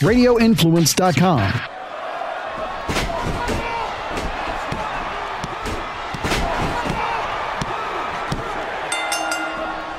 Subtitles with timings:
[0.00, 1.80] radioinfluence.com.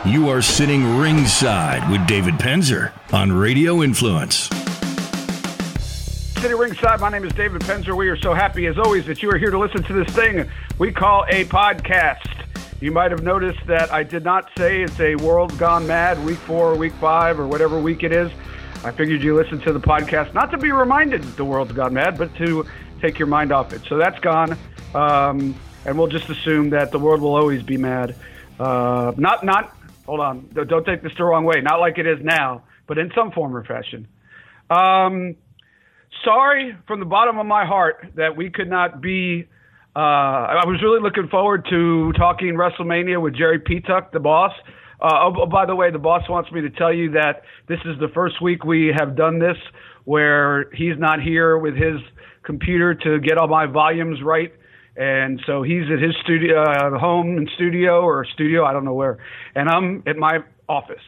[0.03, 4.49] You are sitting ringside with David Penzer on Radio Influence.
[6.41, 6.99] Sitting Ringside.
[6.99, 7.95] My name is David Penzer.
[7.95, 10.49] We are so happy, as always, that you are here to listen to this thing
[10.79, 12.47] we call a podcast.
[12.81, 16.39] You might have noticed that I did not say it's a world gone mad, week
[16.39, 18.31] four, or week five, or whatever week it is.
[18.83, 22.17] I figured you listen to the podcast not to be reminded the world's gone mad,
[22.17, 22.65] but to
[22.99, 23.81] take your mind off it.
[23.87, 24.57] So that's gone,
[24.95, 28.15] um, and we'll just assume that the world will always be mad.
[28.59, 29.75] Uh, not, not.
[30.05, 30.49] Hold on.
[30.53, 31.61] Don't take this the wrong way.
[31.61, 34.07] Not like it is now, but in some form or fashion.
[34.69, 35.35] Um,
[36.23, 39.47] sorry from the bottom of my heart that we could not be.
[39.95, 44.53] Uh, I was really looking forward to talking WrestleMania with Jerry Petuck, the boss.
[45.01, 47.99] Uh, oh, by the way, the boss wants me to tell you that this is
[47.99, 49.57] the first week we have done this
[50.05, 51.99] where he's not here with his
[52.43, 54.53] computer to get all my volumes right.
[54.95, 58.93] And so he's at his studio, uh, home and studio or studio, I don't know
[58.93, 59.17] where.
[59.55, 61.01] And I'm at my office.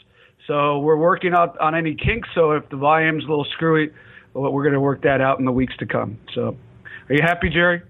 [0.47, 2.29] So we're working out on any kinks.
[2.33, 3.91] So if the volume's a little screwy,
[4.33, 6.17] we're going to work that out in the weeks to come.
[6.33, 6.57] So,
[7.09, 7.83] are you happy, Jerry?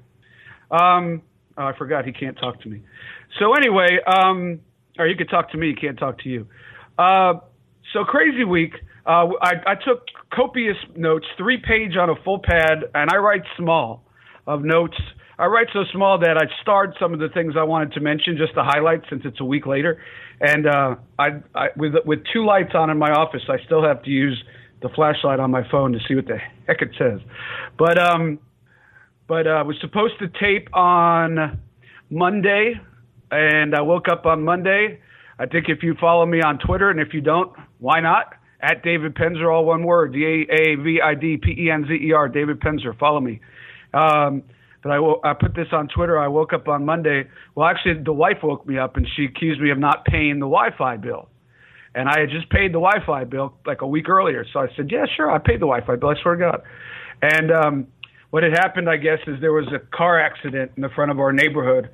[0.69, 1.21] Um,
[1.57, 2.81] oh, I forgot he can't talk to me.
[3.39, 4.59] So anyway, um,
[4.97, 5.69] or you could talk to me.
[5.69, 6.47] He can't talk to you.
[6.97, 7.33] Uh,
[7.91, 8.73] so crazy week.
[9.05, 13.41] Uh, I, I took copious notes, three page on a full pad, and I write
[13.57, 14.03] small
[14.47, 14.97] of notes.
[15.37, 18.37] I write so small that I starred some of the things I wanted to mention,
[18.37, 20.01] just the highlights, since it's a week later.
[20.39, 24.03] And uh, I, I, with with two lights on in my office, I still have
[24.03, 24.41] to use
[24.81, 27.19] the flashlight on my phone to see what the heck it says.
[27.77, 28.39] But um,
[29.27, 31.59] but uh, I was supposed to tape on
[32.09, 32.73] Monday,
[33.33, 34.99] and I woke up on Monday.
[35.39, 38.33] I think if you follow me on Twitter, and if you don't, why not?
[38.61, 41.85] At David Penzer, all one word, D A A V I D P E N
[41.87, 42.97] Z E R, David Penzer.
[42.97, 43.41] Follow me.
[43.93, 44.43] Um,
[44.81, 46.19] but I, put this on Twitter.
[46.19, 47.23] I woke up on Monday.
[47.55, 50.45] Well, actually, the wife woke me up and she accused me of not paying the
[50.45, 51.29] Wi-Fi bill
[51.95, 54.45] and I had just paid the Wi-Fi bill like a week earlier.
[54.51, 56.09] So I said, "Yeah, sure, I paid the Wi-Fi bill.
[56.09, 56.61] I swear to God."
[57.21, 57.87] And um,
[58.31, 61.19] what had happened, I guess, is there was a car accident in the front of
[61.19, 61.89] our neighborhood,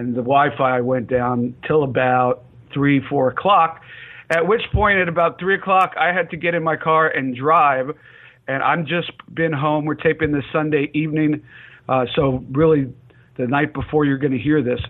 [0.00, 3.82] and the Wi-Fi went down till about three, four o'clock.
[4.30, 7.36] At which point, at about three o'clock, I had to get in my car and
[7.36, 7.90] drive.
[8.48, 9.84] And I'm just been home.
[9.84, 11.42] We're taping this Sunday evening,
[11.86, 12.92] uh, so really,
[13.36, 14.80] the night before you're going to hear this.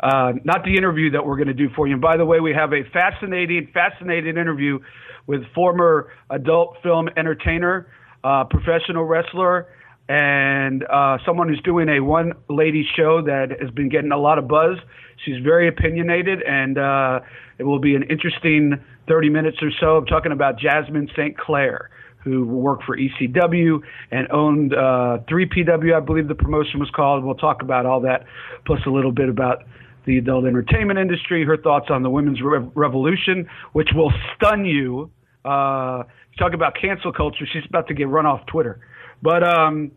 [0.00, 1.92] Uh, not the interview that we're going to do for you.
[1.92, 4.80] And by the way, we have a fascinating, fascinating interview
[5.28, 7.86] with former adult film entertainer,
[8.24, 9.68] uh, professional wrestler,
[10.08, 14.38] and uh, someone who's doing a one lady show that has been getting a lot
[14.38, 14.78] of buzz.
[15.24, 17.20] She's very opinionated, and uh,
[17.58, 18.74] it will be an interesting
[19.08, 19.96] 30 minutes or so.
[19.96, 21.36] I'm talking about Jasmin St.
[21.36, 21.90] Claire
[22.26, 23.78] who worked for ECW
[24.10, 27.24] and owned uh, 3PW, I believe the promotion was called.
[27.24, 28.24] We'll talk about all that,
[28.66, 29.62] plus a little bit about
[30.06, 35.08] the adult entertainment industry, her thoughts on the women's re- revolution, which will stun you.
[35.44, 36.02] Uh,
[36.36, 37.46] talk about cancel culture.
[37.52, 38.80] She's about to get run off Twitter,
[39.22, 39.90] but um,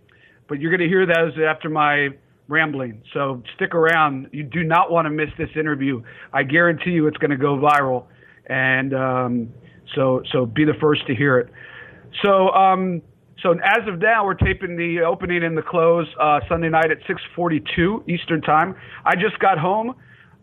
[0.47, 2.09] but you're going to hear those after my
[2.47, 3.01] rambling.
[3.13, 4.27] So stick around.
[4.31, 6.01] You do not want to miss this interview.
[6.33, 8.05] I guarantee you, it's going to go viral,
[8.47, 9.49] and um,
[9.95, 11.49] so so be the first to hear it.
[12.23, 13.01] So um,
[13.41, 16.97] so as of now, we're taping the opening and the close uh, Sunday night at
[17.07, 18.75] 6:42 Eastern Time.
[19.05, 19.95] I just got home.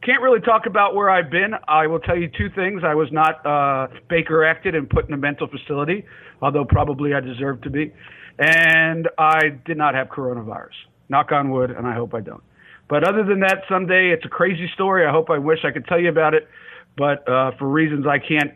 [0.03, 1.55] Can't really talk about where I've been.
[1.67, 2.83] I will tell you two things.
[2.85, 6.05] I was not uh, Baker acted and put in a mental facility,
[6.41, 7.93] although probably I deserve to be.
[8.39, 10.75] And I did not have coronavirus.
[11.09, 12.43] Knock on wood, and I hope I don't.
[12.89, 15.07] But other than that, someday it's a crazy story.
[15.07, 16.49] I hope I wish I could tell you about it,
[16.97, 18.53] but uh, for reasons I can't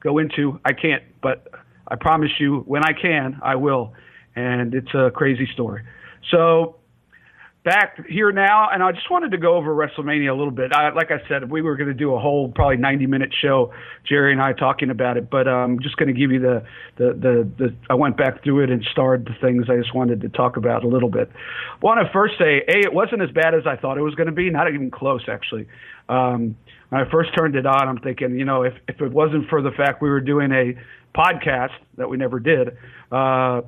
[0.00, 1.02] go into, I can't.
[1.22, 1.48] But
[1.88, 3.92] I promise you, when I can, I will.
[4.36, 5.82] And it's a crazy story.
[6.30, 6.76] So
[7.64, 10.72] back here now, and I just wanted to go over WrestleMania a little bit.
[10.72, 13.72] I, like I said, we were going to do a whole probably 90 minute show,
[14.06, 16.62] Jerry and I talking about it, but I'm um, just going to give you the,
[16.96, 20.20] the, the, the, I went back through it and starred the things I just wanted
[20.20, 21.30] to talk about a little bit.
[21.80, 24.28] Want to first say, A, it wasn't as bad as I thought it was going
[24.28, 25.66] to be, not even close, actually.
[26.10, 26.56] Um,
[26.90, 29.62] when I first turned it on, I'm thinking, you know, if, if it wasn't for
[29.62, 30.74] the fact we were doing a
[31.18, 32.76] podcast that we never did,
[33.10, 33.62] uh,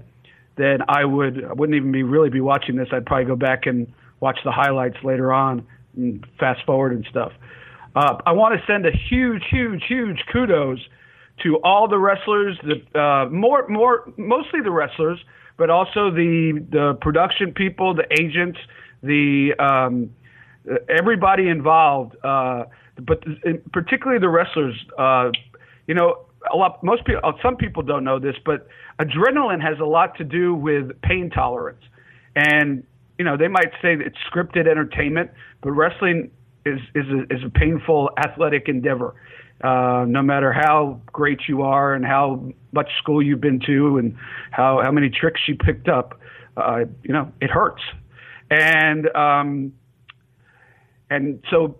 [0.56, 2.88] then I would I wouldn't even be really be watching this.
[2.92, 5.66] I'd probably go back and watch the highlights later on
[5.96, 7.32] and fast forward and stuff.
[7.94, 10.78] Uh, I want to send a huge, huge, huge kudos
[11.42, 15.18] to all the wrestlers, the uh, more, more, mostly the wrestlers,
[15.56, 18.58] but also the the production people, the agents,
[19.02, 20.10] the um,
[20.88, 22.64] everybody involved, uh,
[23.00, 23.22] but
[23.72, 24.74] particularly the wrestlers.
[24.98, 25.30] Uh,
[25.86, 28.68] you know, a lot, most people, uh, some people don't know this, but
[29.00, 31.82] adrenaline has a lot to do with pain tolerance.
[32.34, 32.84] And
[33.18, 35.30] you know, they might say it's scripted entertainment,
[35.62, 36.30] but wrestling
[36.64, 39.14] is is a, is a painful athletic endeavor.
[39.64, 44.14] Uh, no matter how great you are and how much school you've been to and
[44.50, 46.20] how how many tricks you picked up,
[46.58, 47.82] uh, you know, it hurts.
[48.50, 49.72] And um,
[51.08, 51.78] and so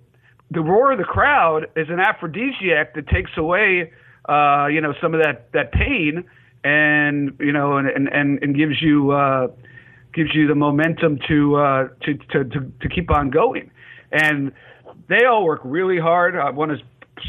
[0.50, 3.93] the roar of the crowd is an aphrodisiac that takes away,
[4.28, 6.25] uh, you know, some of that that pain,
[6.64, 9.49] and you know, and and and gives you uh,
[10.14, 13.70] gives you the momentum to uh, to, to to to keep on going.
[14.11, 14.52] And
[15.08, 16.37] they all work really hard.
[16.37, 16.78] I want to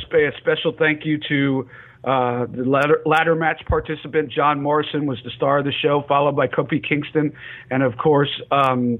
[0.09, 1.69] pay a special thank you to.
[2.03, 6.37] Uh, the ladder, ladder match participant John Morrison was the star of the show, followed
[6.37, 7.33] by Kofi Kingston,
[7.69, 8.99] and of course um,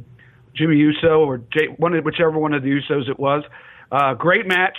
[0.57, 3.43] Jimmy Uso or Jay, one of, whichever one of the Usos it was.
[3.91, 4.77] Uh, great match,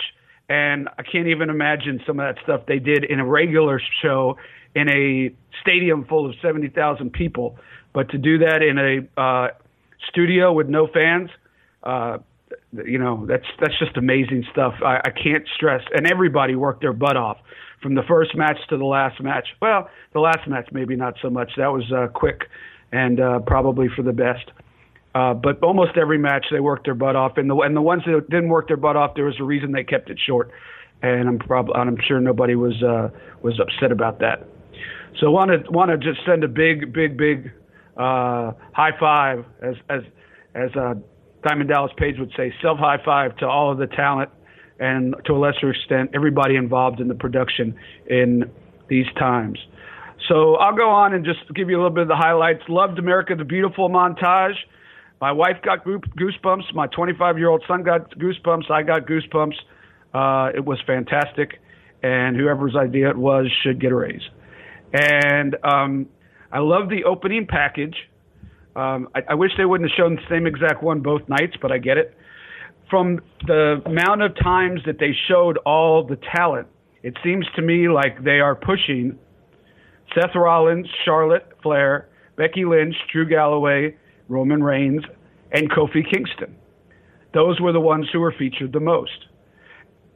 [0.49, 4.37] and I can't even imagine some of that stuff they did in a regular show
[4.75, 5.31] in a
[5.61, 7.57] stadium full of 70,000 people.
[7.93, 9.47] But to do that in a uh,
[10.09, 11.29] studio with no fans,
[11.83, 12.17] uh,
[12.85, 14.73] you know, that's that's just amazing stuff.
[14.83, 17.37] I, I can't stress, and everybody worked their butt off
[17.81, 19.47] from the first match to the last match.
[19.61, 21.51] Well, the last match maybe not so much.
[21.57, 22.41] That was uh, quick
[22.91, 24.51] and uh, probably for the best.
[25.15, 28.03] Uh, but almost every match they worked their butt off, and the and the ones
[28.05, 30.51] that didn't work their butt off, there was a reason they kept it short,
[31.01, 33.09] and I'm probably I'm sure nobody was uh,
[33.41, 34.45] was upset about that.
[35.19, 37.51] So want to want to just send a big big big
[37.97, 40.01] uh, high five as as
[40.53, 40.93] as uh,
[41.47, 44.29] Diamond Dallas Page would say, self high five to all of the talent
[44.79, 47.75] and to a lesser extent everybody involved in the production
[48.07, 48.49] in
[48.87, 49.59] these times.
[50.27, 52.61] So I'll go on and just give you a little bit of the highlights.
[52.67, 54.55] Loved America the Beautiful montage.
[55.21, 56.73] My wife got goosebumps.
[56.73, 58.71] My 25 year old son got goosebumps.
[58.71, 59.55] I got goosebumps.
[60.13, 61.59] Uh, it was fantastic,
[62.01, 64.21] and whoever's idea it was should get a raise.
[64.93, 66.07] And um,
[66.51, 67.95] I love the opening package.
[68.75, 71.71] Um, I, I wish they wouldn't have shown the same exact one both nights, but
[71.71, 72.15] I get it.
[72.89, 76.67] From the amount of times that they showed all the talent,
[77.03, 79.19] it seems to me like they are pushing
[80.15, 83.95] Seth Rollins, Charlotte Flair, Becky Lynch, Drew Galloway,
[84.29, 85.03] Roman Reigns,
[85.51, 86.55] and Kofi Kingston.
[87.33, 89.25] Those were the ones who were featured the most.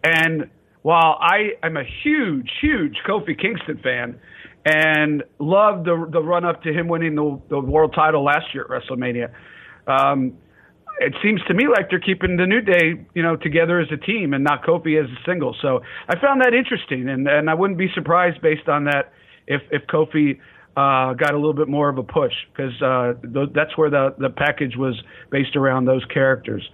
[0.03, 0.49] And
[0.81, 4.19] while I am a huge, huge Kofi Kingston fan
[4.65, 8.63] and loved the, the run up to him winning the, the world title last year
[8.63, 9.31] at WrestleMania,
[9.87, 10.37] um,
[10.99, 13.97] it seems to me like they're keeping the New Day, you know, together as a
[13.97, 15.55] team and not Kofi as a single.
[15.61, 19.11] So I found that interesting, and, and I wouldn't be surprised based on that
[19.47, 20.39] if if Kofi
[20.75, 24.15] uh, got a little bit more of a push because uh, th- that's where the
[24.17, 24.99] the package was
[25.29, 26.67] based around those characters.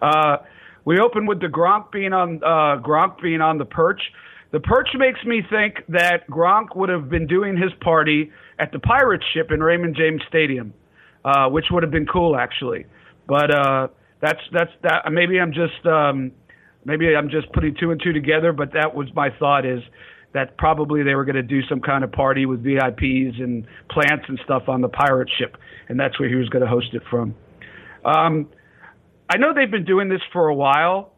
[0.00, 0.36] Uh,
[0.84, 4.00] we opened with the Gronk being on uh, Gronk being on the perch.
[4.52, 8.78] The perch makes me think that Gronk would have been doing his party at the
[8.78, 10.74] pirate ship in Raymond James Stadium,
[11.24, 12.86] uh, which would have been cool actually.
[13.26, 13.88] But uh,
[14.20, 15.10] that's that's that.
[15.10, 16.30] Maybe I'm just um,
[16.84, 18.52] maybe I'm just putting two and two together.
[18.52, 19.82] But that was my thought is
[20.34, 24.24] that probably they were going to do some kind of party with VIPs and plants
[24.28, 25.56] and stuff on the pirate ship,
[25.88, 27.34] and that's where he was going to host it from.
[28.04, 28.48] Um,
[29.28, 31.12] I know they've been doing this for a while,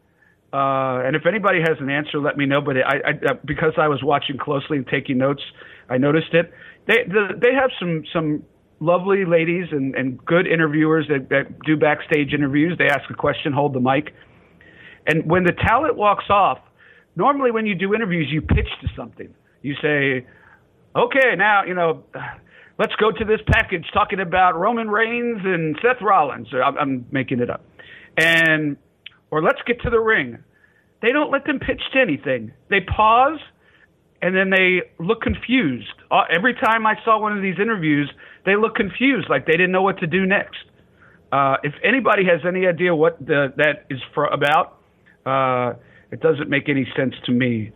[0.53, 2.61] uh, and if anybody has an answer, let me know.
[2.61, 5.41] But I, I, uh, because I was watching closely and taking notes,
[5.89, 6.51] I noticed it.
[6.87, 8.43] They the, they have some some
[8.79, 12.77] lovely ladies and, and good interviewers that, that do backstage interviews.
[12.77, 14.13] They ask a question, hold the mic,
[15.07, 16.59] and when the talent walks off
[17.15, 19.33] normally when you do interviews, you pitch to something.
[19.61, 20.25] You say,
[20.95, 22.03] okay, now, you know,
[22.79, 26.47] let's go to this package talking about Roman Reigns and Seth Rollins.
[26.53, 27.63] I'm making it up.
[28.17, 28.77] And,
[29.31, 30.37] or let's get to the ring.
[31.01, 32.53] They don't let them pitch to anything.
[32.69, 33.39] They pause
[34.21, 35.93] and then they look confused.
[36.09, 38.11] Uh, every time I saw one of these interviews,
[38.45, 40.63] they look confused, like they didn't know what to do next.
[41.31, 44.79] Uh, if anybody has any idea what the, that is for about,
[45.25, 45.73] uh,
[46.11, 47.71] it doesn't make any sense to me.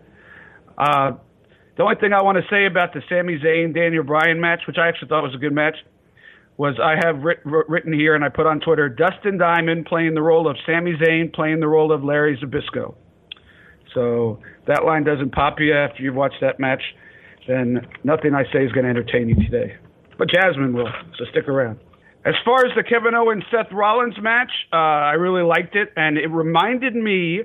[0.78, 1.12] Uh,
[1.78, 4.78] the only thing I want to say about the Sami Zayn Daniel Bryan match, which
[4.78, 5.76] I actually thought was a good match,
[6.58, 10.22] was I have writ- written here and I put on Twitter Dustin Diamond playing the
[10.22, 12.96] role of Sami Zayn, playing the role of Larry Zbyszko.
[13.94, 16.84] So that line doesn't pop you after you've watched that match,
[17.48, 19.78] then nothing I say is going to entertain you today.
[20.18, 21.80] But Jasmin will, so stick around.
[22.26, 26.18] As far as the Kevin Owens Seth Rollins match, uh, I really liked it, and
[26.18, 27.44] it reminded me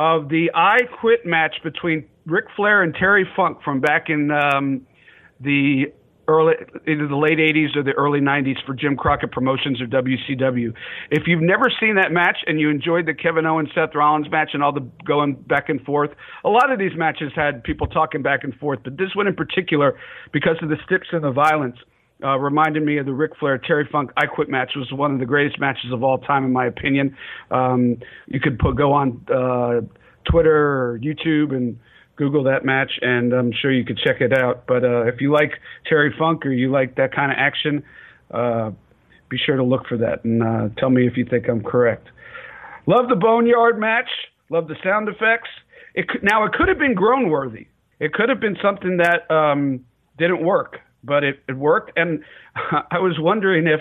[0.00, 4.86] of the I Quit match between Ric Flair and Terry Funk from back in um,
[5.40, 5.92] the
[6.26, 6.54] early
[6.88, 10.72] either the late 80s or the early 90s for Jim Crockett Promotions or WCW.
[11.10, 14.50] If you've never seen that match and you enjoyed the Kevin Owens Seth Rollins match
[14.54, 16.10] and all the going back and forth,
[16.44, 19.34] a lot of these matches had people talking back and forth, but this one in
[19.34, 19.98] particular
[20.32, 21.76] because of the stips and the violence
[22.22, 25.18] uh, reminded me of the Ric Flair Terry Funk I Quit match was one of
[25.18, 27.16] the greatest matches of all time in my opinion.
[27.50, 29.80] Um, you could put go on uh,
[30.30, 31.78] Twitter or YouTube and
[32.16, 34.66] Google that match, and I'm sure you could check it out.
[34.66, 35.52] But uh, if you like
[35.86, 37.82] Terry Funk or you like that kind of action,
[38.30, 38.70] uh,
[39.28, 42.08] be sure to look for that and uh, tell me if you think I'm correct.
[42.86, 44.08] Love the Boneyard match.
[44.50, 45.48] Love the sound effects.
[45.94, 47.66] It now it could have been groan worthy.
[47.98, 49.84] It could have been something that um,
[50.18, 51.92] didn't work, but it, it worked.
[51.96, 52.24] And
[52.90, 53.80] I was wondering if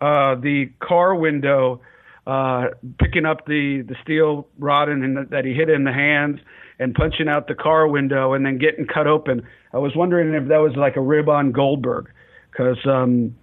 [0.00, 1.80] uh, the car window
[2.26, 2.66] uh,
[3.00, 6.38] picking up the the steel rod and that he hit in the hands
[6.78, 9.42] and punching out the car window and then getting cut open.
[9.72, 12.10] I was wondering if that was like a rib on Goldberg,
[12.50, 13.34] because um,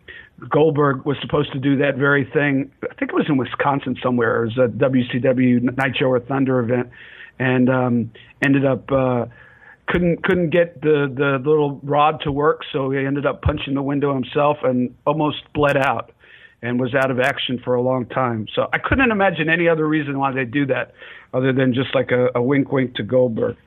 [0.50, 2.72] Goldberg was supposed to do that very thing.
[2.84, 4.44] I think it was in Wisconsin somewhere.
[4.44, 6.90] It was a WCW Nitro or Thunder event,
[7.40, 8.12] and um,
[8.44, 8.92] ended up.
[8.92, 9.26] Uh,
[9.88, 13.82] couldn't couldn't get the the little rod to work, so he ended up punching the
[13.82, 16.12] window himself and almost bled out
[16.62, 18.48] and was out of action for a long time.
[18.56, 20.94] So I couldn't imagine any other reason why they do that
[21.34, 23.58] other than just like a, a wink wink to Goldberg.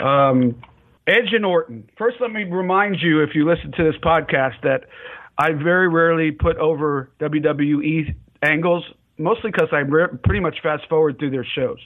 [0.00, 0.60] Um,
[1.06, 1.88] Edge and Orton.
[1.96, 4.84] First, let me remind you, if you listen to this podcast, that
[5.38, 8.84] I very rarely put over WWE angles,
[9.18, 11.78] mostly because I re- pretty much fast forward through their shows.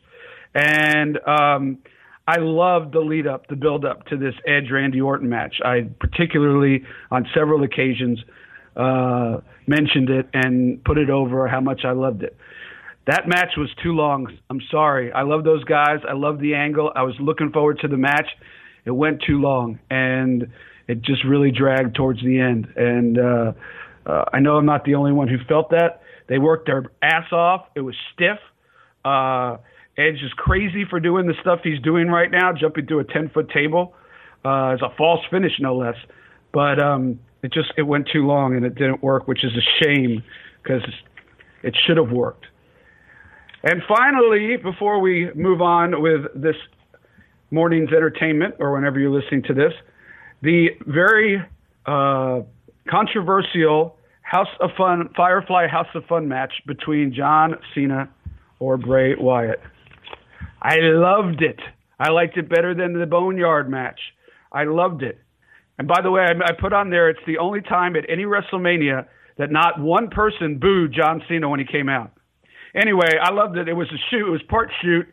[0.54, 1.78] And um,
[2.26, 5.56] I loved the lead up, the build up to this Edge Randy Orton match.
[5.64, 8.18] I particularly, on several occasions,
[8.76, 12.36] uh, mentioned it and put it over how much I loved it.
[13.06, 14.26] That match was too long.
[14.50, 15.12] I'm sorry.
[15.12, 16.00] I love those guys.
[16.08, 16.90] I love the angle.
[16.94, 18.28] I was looking forward to the match.
[18.84, 20.48] It went too long, and
[20.88, 22.66] it just really dragged towards the end.
[22.76, 23.52] And uh,
[24.04, 26.02] uh, I know I'm not the only one who felt that.
[26.28, 27.66] They worked their ass off.
[27.76, 28.38] It was stiff.
[29.04, 29.58] Uh,
[29.98, 33.30] Edge is crazy for doing the stuff he's doing right now, jumping through a 10
[33.30, 33.94] foot table.
[34.44, 35.96] Uh, it's a false finish, no less.
[36.52, 39.84] But um, it just it went too long and it didn't work, which is a
[39.84, 40.22] shame
[40.62, 40.82] because
[41.62, 42.46] it should have worked.
[43.62, 46.56] And finally, before we move on with this
[47.50, 49.72] morning's entertainment, or whenever you're listening to this,
[50.42, 51.42] the very
[51.86, 52.40] uh,
[52.88, 58.08] controversial House of Fun Firefly House of Fun match between John Cena
[58.58, 59.60] or Bray Wyatt.
[60.66, 61.60] I loved it.
[61.96, 64.00] I liked it better than the Boneyard match.
[64.50, 65.16] I loved it.
[65.78, 69.06] And by the way, I, put on there it's the only time at any WrestleMania
[69.38, 72.10] that not one person booed John Cena when he came out.
[72.74, 73.68] Anyway, I loved it.
[73.68, 74.26] It was a shoot.
[74.26, 75.06] It was part shoot,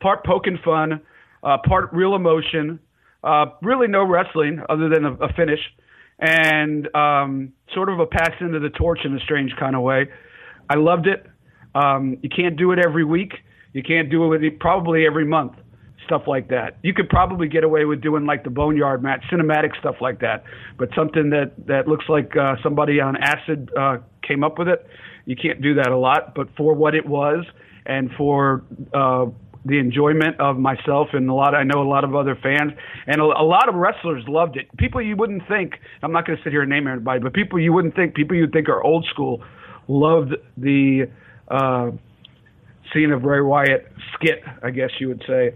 [0.00, 1.00] part poking fun,
[1.42, 2.78] uh, part real emotion.
[3.24, 5.60] Uh, really no wrestling other than a, a finish,
[6.20, 10.06] and um, sort of a pass into the torch in a strange kind of way.
[10.70, 11.26] I loved it.
[11.74, 13.32] Um, you can't do it every week.
[13.72, 15.52] You can't do it with probably every month
[16.04, 16.76] stuff like that.
[16.82, 20.44] You could probably get away with doing like the Boneyard match, cinematic stuff like that.
[20.78, 24.86] But something that that looks like uh, somebody on acid uh, came up with it,
[25.24, 26.34] you can't do that a lot.
[26.34, 27.44] But for what it was,
[27.86, 29.26] and for uh,
[29.64, 32.72] the enjoyment of myself and a lot, I know a lot of other fans,
[33.06, 34.68] and a, a lot of wrestlers loved it.
[34.76, 35.74] People you wouldn't think.
[36.02, 38.36] I'm not going to sit here and name everybody, but people you wouldn't think, people
[38.36, 39.42] you think are old school,
[39.88, 41.08] loved the.
[41.48, 41.92] Uh,
[42.92, 45.54] scene of Bray Wyatt skit, I guess you would say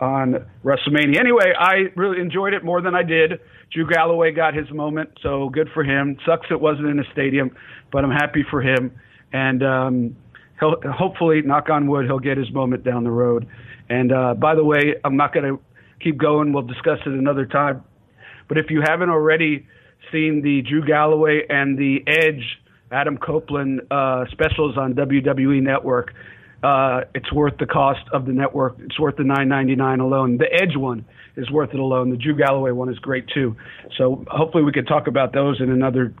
[0.00, 1.18] on WrestleMania.
[1.18, 3.40] Anyway, I really enjoyed it more than I did.
[3.72, 6.16] Drew Galloway got his moment, so good for him.
[6.26, 7.50] Sucks it wasn't in a stadium,
[7.92, 8.92] but I'm happy for him.
[9.32, 10.16] And um,
[10.60, 13.48] he'll hopefully, knock on wood, he'll get his moment down the road.
[13.88, 15.60] And uh, by the way, I'm not going to
[16.02, 16.52] keep going.
[16.52, 17.82] We'll discuss it another time.
[18.48, 19.66] But if you haven't already
[20.12, 22.58] seen the Drew Galloway and the Edge
[22.90, 26.12] Adam Copeland uh, specials on WWE Network,
[26.64, 28.76] uh, it's worth the cost of the network.
[28.78, 30.38] It's worth the 9.99 alone.
[30.38, 31.04] The Edge one
[31.36, 32.08] is worth it alone.
[32.08, 33.54] The Drew Galloway one is great too.
[33.98, 36.14] So hopefully we could talk about those in another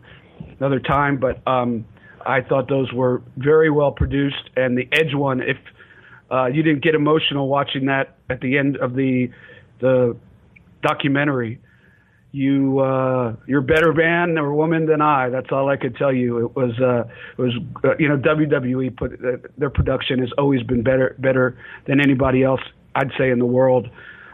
[0.58, 1.16] another time.
[1.16, 1.86] But um,
[2.26, 4.50] I thought those were very well produced.
[4.54, 5.56] And the Edge one, if
[6.30, 9.30] uh, you didn't get emotional watching that at the end of the
[9.80, 10.14] the
[10.82, 11.58] documentary,
[12.34, 15.28] you uh, you're a better man or woman than I.
[15.28, 16.46] That's all I could tell you.
[16.46, 17.52] It was uh, it was
[17.84, 22.42] uh, you know WWE put uh, their production has always been better better than anybody
[22.42, 22.60] else
[22.96, 23.88] I'd say in the world,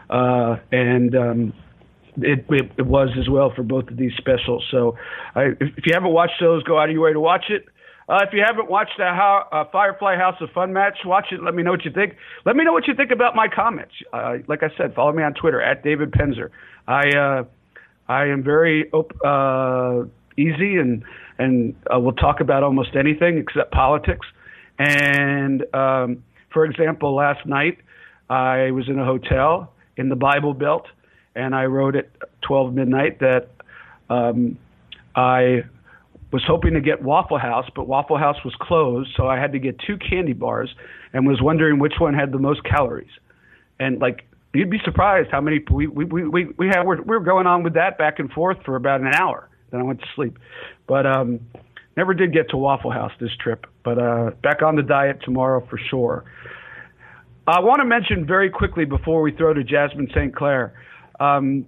[0.09, 1.53] uh, and um,
[2.17, 4.65] it, it, it was as well for both of these specials.
[4.71, 4.97] So
[5.35, 7.65] I, if, you haven't watched those, go out of your way to watch it.
[8.09, 11.41] Uh, if you haven't watched the how, uh, Firefly House of Fun match, watch it.
[11.43, 12.15] Let me know what you think.
[12.45, 13.93] Let me know what you think about my comments.
[14.11, 16.49] Uh, like I said, follow me on Twitter at David Penzer.
[16.87, 17.43] I uh,
[18.11, 20.03] I am very uh,
[20.37, 21.03] easy and
[21.39, 24.27] and uh, we'll talk about almost anything except politics.
[24.77, 27.77] And um, for example, last night
[28.29, 30.87] I was in a hotel in the Bible Belt,
[31.35, 32.09] and I wrote at
[32.41, 33.49] 12 midnight that
[34.09, 34.57] um,
[35.15, 35.63] I
[36.33, 39.59] was hoping to get Waffle House, but Waffle House was closed, so I had to
[39.59, 40.69] get two candy bars,
[41.13, 43.11] and was wondering which one had the most calories.
[43.79, 47.23] And like you'd be surprised how many we we we we have we're, we were
[47.23, 49.49] going on with that back and forth for about an hour.
[49.71, 50.37] Then I went to sleep,
[50.87, 51.39] but um,
[51.95, 53.65] never did get to Waffle House this trip.
[53.83, 56.25] But uh, back on the diet tomorrow for sure.
[57.47, 60.35] I want to mention very quickly before we throw to Jasmin St.
[60.35, 60.73] Claire.
[61.19, 61.65] Um,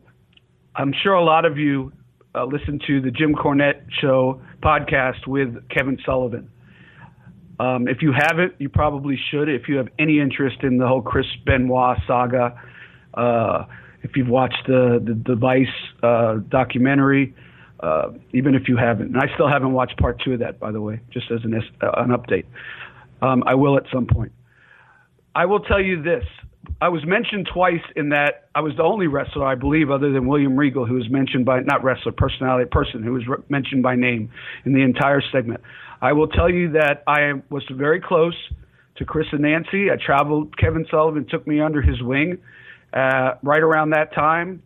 [0.76, 1.92] I'm sure a lot of you
[2.36, 6.50] uh, listen to the Jim Cornette Show podcast with Kevin Sullivan.
[7.60, 9.50] Um, if you haven't, you probably should.
[9.50, 12.60] If you have any interest in the whole Chris Benoit saga,
[13.14, 13.66] uh,
[14.02, 15.68] if you've watched the the, the Vice
[16.02, 17.34] uh, documentary,
[17.80, 20.72] uh, even if you haven't, and I still haven't watched part two of that, by
[20.72, 22.46] the way, just as an uh, an update.
[23.22, 24.32] Um, I will at some point.
[25.36, 26.26] I will tell you this:
[26.82, 30.28] I was mentioned twice in that I was the only wrestler, I believe, other than
[30.28, 33.96] William Regal, who was mentioned by not wrestler, personality, person who was re- mentioned by
[33.96, 34.32] name
[34.66, 35.62] in the entire segment.
[36.02, 38.36] I will tell you that I was very close
[38.98, 39.90] to Chris and Nancy.
[39.90, 40.58] I traveled.
[40.58, 42.38] Kevin Sullivan took me under his wing.
[42.94, 44.62] Uh, right around that time,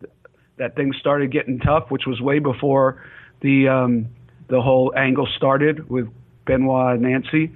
[0.58, 3.02] that things started getting tough, which was way before
[3.40, 4.08] the um,
[4.48, 6.08] the whole angle started with
[6.44, 7.54] Benoit and Nancy.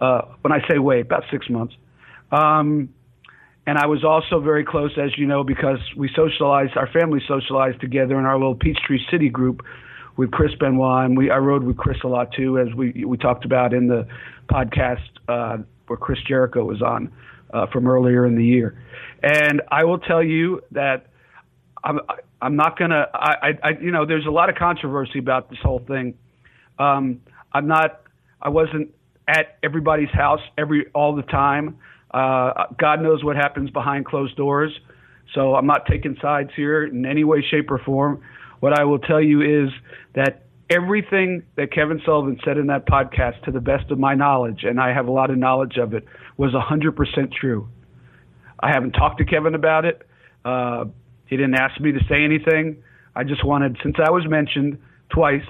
[0.00, 1.74] Uh, when I say way, about six months.
[2.30, 2.88] Um,
[3.66, 7.80] and I was also very close, as you know, because we socialized, our family socialized
[7.80, 9.62] together in our little Peachtree City group
[10.16, 13.16] with Chris Benoit, and we I rode with Chris a lot too, as we we
[13.16, 14.06] talked about in the
[14.50, 17.12] podcast uh, where Chris Jericho was on
[17.52, 18.76] uh, from earlier in the year.
[19.22, 21.06] And I will tell you that
[21.84, 22.00] I'm
[22.40, 25.82] I'm not gonna I, I you know there's a lot of controversy about this whole
[25.86, 26.14] thing.
[26.78, 27.20] Um,
[27.52, 28.02] I'm not
[28.40, 28.94] I wasn't
[29.28, 31.78] at everybody's house every all the time.
[32.12, 34.72] Uh, God knows what happens behind closed doors.
[35.34, 38.22] So I'm not taking sides here in any way, shape, or form.
[38.60, 39.70] What I will tell you is
[40.14, 44.64] that everything that Kevin Sullivan said in that podcast, to the best of my knowledge,
[44.64, 46.04] and I have a lot of knowledge of it,
[46.42, 47.68] was 100% true.
[48.58, 50.02] I haven't talked to Kevin about it.
[50.44, 50.86] Uh,
[51.26, 52.82] he didn't ask me to say anything.
[53.14, 54.78] I just wanted, since I was mentioned
[55.08, 55.44] twice,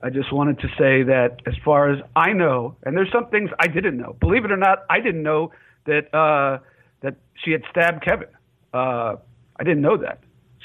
[0.00, 3.50] I just wanted to say that as far as I know, and there's some things
[3.58, 4.16] I didn't know.
[4.20, 5.50] Believe it or not, I didn't know
[5.86, 6.62] that uh,
[7.00, 8.28] that she had stabbed Kevin.
[8.72, 9.16] Uh,
[9.56, 10.20] I didn't know that,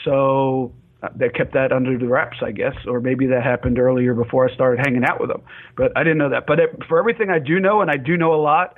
[0.06, 4.14] so uh, they kept that under the wraps, I guess, or maybe that happened earlier
[4.14, 5.42] before I started hanging out with them.
[5.76, 6.46] But I didn't know that.
[6.46, 8.78] But it, for everything I do know, and I do know a lot,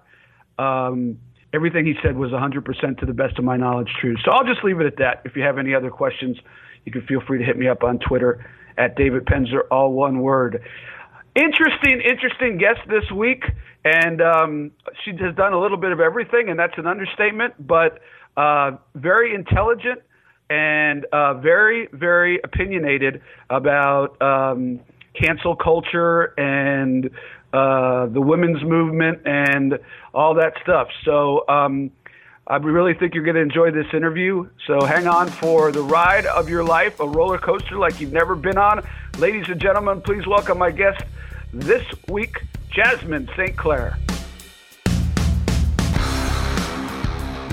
[0.60, 1.18] um,
[1.54, 4.16] everything he said was 100% to the best of my knowledge true.
[4.24, 5.22] So I'll just leave it at that.
[5.26, 6.38] If you have any other questions,
[6.84, 8.46] you can feel free to hit me up on Twitter
[8.78, 10.62] at David Penzer, all one word.
[11.36, 13.44] Interesting, interesting guest this week,
[13.84, 14.72] and um,
[15.04, 17.54] she has done a little bit of everything, and that's an understatement.
[17.66, 18.00] But
[18.38, 20.02] uh, very intelligent
[20.50, 24.80] and uh, very, very opinionated about um,
[25.20, 27.10] cancel culture and
[27.56, 29.80] uh, the women's movement and
[30.14, 30.88] all that stuff.
[31.04, 31.48] So.
[31.48, 31.92] Um,
[32.48, 34.48] I really think you're going to enjoy this interview.
[34.68, 38.36] So hang on for the ride of your life, a roller coaster like you've never
[38.36, 38.86] been on.
[39.18, 41.04] Ladies and gentlemen, please welcome my guest,
[41.52, 43.58] this week, Jasmin St.
[43.58, 43.98] Claire.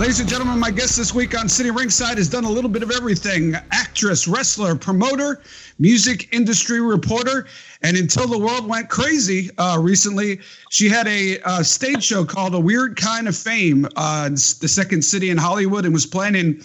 [0.02, 2.82] Ladies and gentlemen, my guest this week on Sitting Ringside has done a little bit
[2.82, 5.40] of everything actress, wrestler, promoter,
[5.78, 7.46] music industry reporter.
[7.84, 12.52] And until the world went crazy uh, recently, she had a uh, stage show called
[12.56, 16.64] A Weird Kind of Fame, uh, the second city in Hollywood, and was planning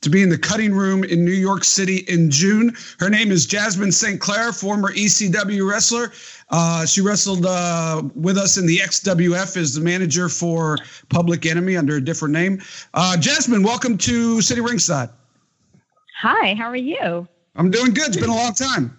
[0.00, 2.74] to be in the cutting room in New York City in June.
[2.98, 4.20] Her name is Jasmin St.
[4.20, 6.12] Claire, former ECW wrestler.
[6.50, 10.78] Uh, she wrestled uh, with us in the XWF as the manager for
[11.08, 12.60] Public Enemy under a different name.
[12.94, 15.08] Uh, Jasmin, welcome to Sitting Ringside.
[16.20, 17.26] Hi, how are you?
[17.56, 18.08] I'm doing good.
[18.08, 18.96] It's been a long time.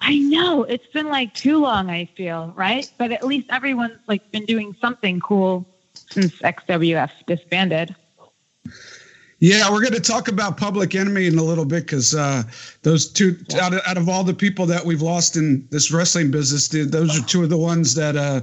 [0.00, 1.90] I know it's been like too long.
[1.90, 5.66] I feel right, but at least everyone's like been doing something cool
[6.10, 7.94] since XWF disbanded.
[9.40, 12.42] Yeah, we're going to talk about Public Enemy in a little bit because uh,
[12.82, 16.32] those two, out, of, out of all the people that we've lost in this wrestling
[16.32, 18.40] business, those are two of the ones that uh,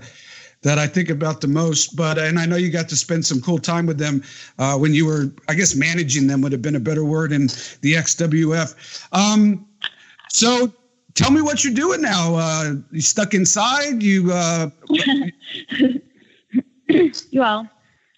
[0.62, 1.98] that I think about the most.
[1.98, 4.24] But and I know you got to spend some cool time with them
[4.58, 7.48] uh, when you were, I guess, managing them would have been a better word in
[7.82, 9.08] the XWF.
[9.12, 9.68] Um,
[10.30, 10.72] so
[11.14, 12.36] tell me what you're doing now.
[12.36, 14.02] Uh, you stuck inside?
[14.02, 14.32] You?
[14.32, 14.70] Uh,
[17.34, 17.70] well,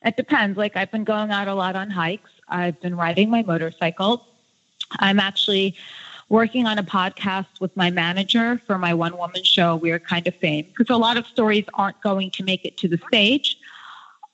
[0.05, 0.59] it depends.
[0.59, 2.29] Like I've been going out a lot on hikes.
[2.49, 4.25] I've been riding my motorcycle.
[4.99, 5.75] I'm actually
[6.29, 10.35] working on a podcast with my manager for my one woman show, Weird Kind of
[10.35, 13.57] Fame, because a lot of stories aren't going to make it to the stage.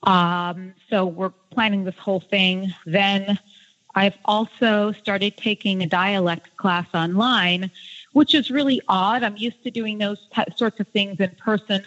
[0.03, 2.73] Um, so we're planning this whole thing.
[2.85, 3.39] Then
[3.95, 7.69] I've also started taking a dialect class online,
[8.13, 9.23] which is really odd.
[9.23, 11.83] I'm used to doing those t- sorts of things in person,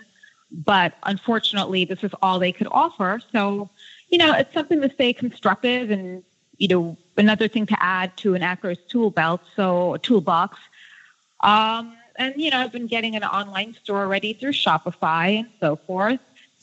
[0.51, 3.21] but unfortunately, this is all they could offer.
[3.33, 3.69] So,
[4.09, 6.23] you know, it's something to stay constructive and,
[6.59, 10.59] you know, another thing to add to an actor's tool belt, so a toolbox.
[11.41, 15.77] Um, and, you know, I've been getting an online store ready through Shopify and so
[15.77, 16.21] forth.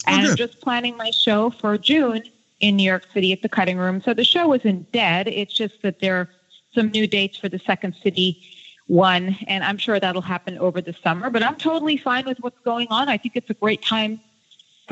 [0.08, 0.38] Oh, and good.
[0.38, 2.24] just planning my show for June
[2.60, 4.02] in New York City at the Cutting Room.
[4.02, 5.28] So the show isn't dead.
[5.28, 6.30] It's just that there are
[6.74, 8.42] some new dates for the Second City
[8.88, 11.30] one, and I'm sure that'll happen over the summer.
[11.30, 13.10] But I'm totally fine with what's going on.
[13.10, 14.20] I think it's a great time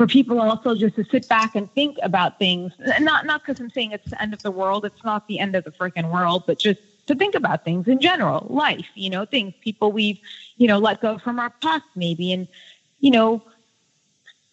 [0.02, 2.72] for people also just to sit back and think about things.
[2.98, 4.84] Not not because I'm saying it's the end of the world.
[4.84, 8.00] It's not the end of the freaking world, but just to think about things in
[8.00, 8.88] general, life.
[8.96, 10.18] You know, things people we've
[10.56, 12.48] you know let go from our past maybe, and
[12.98, 13.44] you know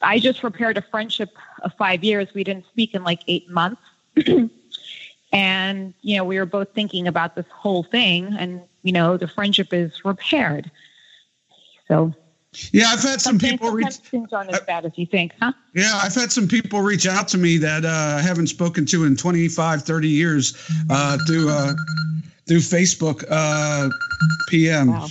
[0.04, 1.32] I just repaired a friendship
[1.64, 2.28] of five years.
[2.36, 3.82] We didn't speak in like eight months.
[5.34, 9.28] and, you know, we were both thinking about this whole thing and, you know, the
[9.28, 10.70] friendship is repaired.
[11.88, 12.14] So
[12.72, 13.96] Yeah, I've had some sometimes, people reach.
[13.98, 15.54] things aren't as bad as you think, huh?
[15.76, 19.06] Yeah, I've had some people reach out to me that uh, I haven't spoken to
[19.06, 21.74] in 25, 30 years uh, through uh,
[22.48, 23.90] through Facebook uh,
[24.48, 24.88] PM.
[24.88, 25.08] Wow.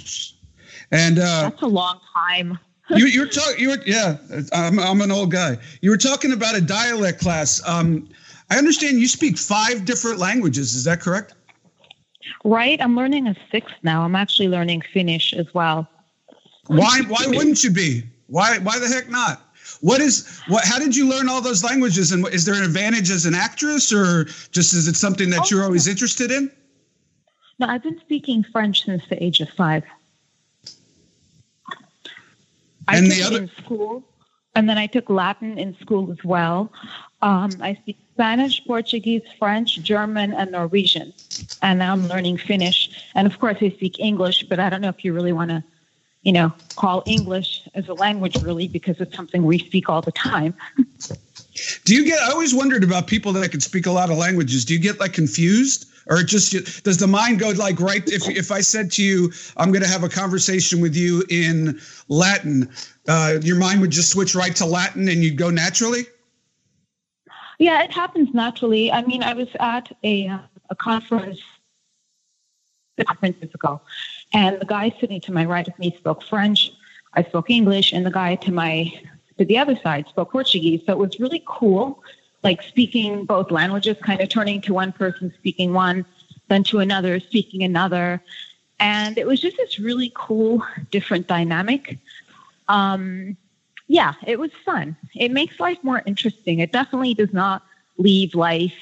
[0.91, 2.59] And uh, That's a long time.
[2.91, 3.61] you, were talking.
[3.61, 4.17] You were yeah.
[4.53, 5.59] I'm I'm an old guy.
[5.81, 7.63] You were talking about a dialect class.
[7.69, 8.09] Um,
[8.51, 10.75] I understand you speak five different languages.
[10.75, 11.35] Is that correct?
[12.45, 12.81] Right?
[12.81, 14.03] I'm learning a sixth now.
[14.03, 15.89] I'm actually learning Finnish as well.
[16.69, 18.05] Why why wouldn't you be?
[18.29, 19.43] Why why the heck not?
[19.81, 20.65] What is what?
[20.65, 22.13] How did you learn all those languages?
[22.13, 25.47] And is there an advantage as an actress, or just is it something that Oh,
[25.51, 25.93] you're always yeah.
[25.93, 26.51] interested in?
[27.59, 29.83] No, I've been speaking French since the age of five.
[32.87, 34.05] I And took the it other- in school,
[34.55, 36.73] and then I took Latin in school as well.
[37.21, 41.13] Um, I speak Spanish, Portuguese, French, German, and Norwegian,
[41.63, 42.91] and now I'm learning Finnish.
[43.15, 45.63] And of course, I speak English, but I don't know if you really want to,
[46.23, 50.13] you know, call English as a language really because it's something we speak all the
[50.13, 50.55] time.
[51.85, 52.21] Do you get?
[52.21, 54.65] I always wondered about people that can speak a lot of languages.
[54.65, 58.03] Do you get like confused, or just does the mind go like right?
[58.07, 61.81] If if I said to you, I'm going to have a conversation with you in
[62.09, 62.71] Latin,
[63.09, 66.07] uh, your mind would just switch right to Latin, and you'd go naturally.
[67.59, 68.93] Yeah, it happens naturally.
[68.93, 70.39] I mean, I was at a uh,
[70.71, 71.41] a conference
[72.99, 73.81] a conference ago,
[74.33, 76.73] and the guy sitting to my right of me spoke French.
[77.15, 78.93] I spoke English, and the guy to my
[79.39, 80.83] to the other side spoke Portuguese.
[80.85, 82.03] So it was really cool,
[82.43, 86.05] like speaking both languages, kind of turning to one person speaking one,
[86.49, 88.23] then to another speaking another,
[88.81, 91.99] and it was just this really cool, different dynamic.
[92.69, 93.37] Um,
[93.89, 94.97] yeah, it was fun.
[95.15, 96.59] It makes life more interesting.
[96.59, 97.63] It definitely does not
[97.97, 98.75] leave life,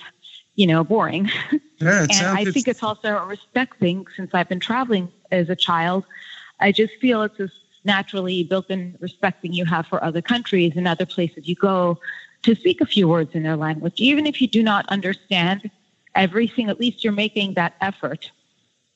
[0.56, 1.30] you know, boring.
[1.78, 5.54] Yeah, and I think it's also a respect thing since I've been traveling as a
[5.54, 6.06] child.
[6.58, 7.50] I just feel it's this
[7.84, 11.98] naturally built in respect thing you have for other countries and other places you go
[12.44, 14.00] to speak a few words in their language.
[14.00, 15.70] Even if you do not understand
[16.14, 18.30] everything, at least you're making that effort.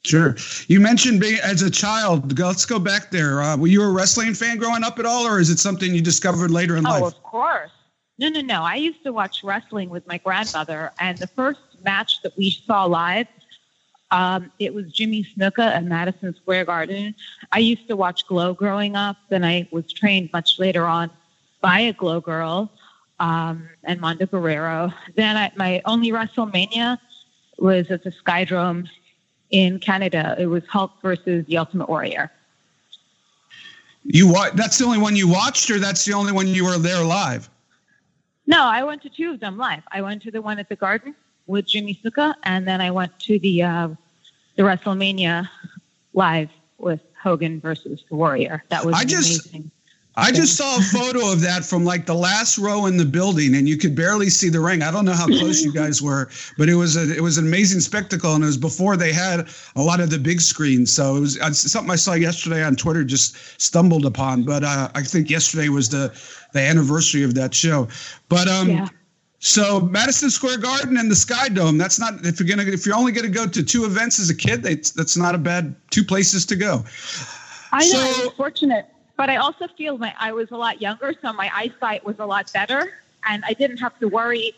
[0.05, 0.35] Sure.
[0.69, 2.39] You mentioned being as a child.
[2.39, 3.43] Let's go back there.
[3.43, 6.01] Uh, were you a wrestling fan growing up at all, or is it something you
[6.01, 7.03] discovered later in Oh, life?
[7.03, 7.71] Oh, of course.
[8.21, 8.63] No, no, no.
[8.63, 12.85] I used to watch wrestling with my grandmother, and the first match that we saw
[12.85, 13.27] live,
[14.11, 17.15] um, it was Jimmy Snuka at Madison Square Garden.
[17.51, 21.11] I used to watch Glow growing up, and I was trained much later on
[21.63, 22.71] by a Glow girl
[23.21, 24.93] um, and Mando Guerrero.
[25.17, 26.99] Then I, my only WrestleMania
[27.59, 28.87] was at the SkyDome
[29.51, 30.37] in Canada.
[30.39, 32.31] It was Hulk versus the Ultimate Warrior.
[34.05, 36.77] You wa- That's the only one you watched, or that's the only one you were
[36.77, 37.49] there live?
[38.51, 39.85] No, I went to two of them live.
[39.93, 41.15] I went to the one at the Garden
[41.47, 43.89] with Jimmy Snuka, and then I went to the uh,
[44.57, 45.49] the WrestleMania
[46.15, 48.65] live with Hogan versus the Warrior.
[48.69, 49.71] That was I just- amazing.
[50.17, 53.55] I just saw a photo of that from like the last row in the building,
[53.55, 54.83] and you could barely see the ring.
[54.83, 57.47] I don't know how close you guys were, but it was a it was an
[57.47, 60.93] amazing spectacle, and it was before they had a lot of the big screens.
[60.93, 64.43] So it was it's something I saw yesterday on Twitter, just stumbled upon.
[64.43, 66.13] But uh, I think yesterday was the
[66.53, 67.87] the anniversary of that show.
[68.29, 68.89] But um, Yeah.
[69.39, 71.79] so Madison Square Garden and the Sky Dome.
[71.79, 74.35] That's not if you're gonna if you're only gonna go to two events as a
[74.37, 76.85] kid, that's that's not a bad two places to go.
[77.73, 78.87] I know So- fortunate,
[79.21, 82.25] but I also feel my I was a lot younger, so my eyesight was a
[82.25, 82.91] lot better,
[83.29, 84.55] and I didn't have to worry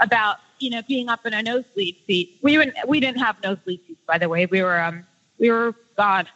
[0.00, 2.38] about you know being up in a nosebleed seat.
[2.42, 4.44] We were we didn't have nosebleed seats, by the way.
[4.44, 5.06] We were um
[5.38, 6.28] We were, God,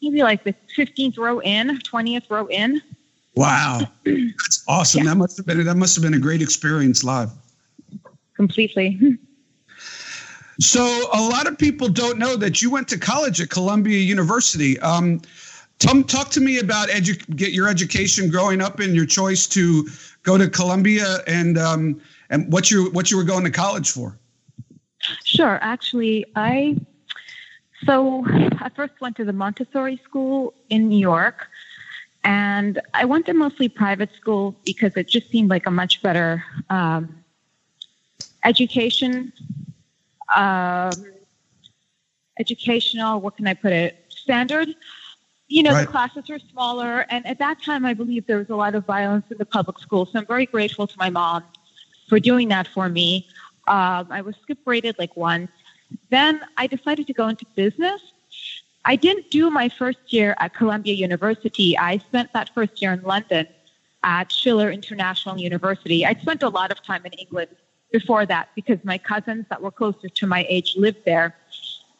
[0.00, 2.80] maybe like the 15th row in, 20th row in.
[3.34, 5.02] Wow, that's awesome.
[5.02, 5.10] Yeah.
[5.10, 7.32] That must have been that must have been a great experience live.
[8.36, 9.18] Completely.
[10.60, 14.76] So a lot of people don't know that you went to college at Columbia University.
[14.80, 15.20] Um,
[15.78, 19.88] Tom, talk to me about edu- get your education growing up and your choice to
[20.24, 24.18] go to Columbia and um, and what you what you were going to college for.
[25.24, 25.58] Sure.
[25.62, 26.76] Actually, I
[27.84, 31.46] so I first went to the Montessori school in New York,
[32.24, 36.42] and I went to mostly private school because it just seemed like a much better
[36.70, 37.24] um,
[38.44, 39.32] education.
[40.34, 40.90] Um,
[42.38, 44.04] educational, what can I put it?
[44.08, 44.68] Standard.
[45.48, 45.86] You know, right.
[45.86, 48.84] the classes were smaller, and at that time, I believe there was a lot of
[48.84, 50.04] violence in the public school.
[50.06, 51.42] So I'm very grateful to my mom
[52.08, 53.26] for doing that for me.
[53.66, 55.50] Um, I was skip graded like once.
[56.10, 58.00] Then I decided to go into business.
[58.84, 61.76] I didn't do my first year at Columbia University.
[61.76, 63.46] I spent that first year in London
[64.02, 66.06] at Schiller International University.
[66.06, 67.50] I'd spent a lot of time in England
[67.92, 71.36] before that because my cousins that were closer to my age lived there.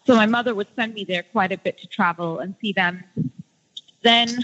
[0.09, 3.05] So my mother would send me there quite a bit to travel and see them.
[4.03, 4.43] Then,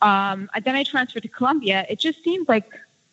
[0.00, 1.84] um, then I transferred to Columbia.
[1.90, 2.64] It just seemed like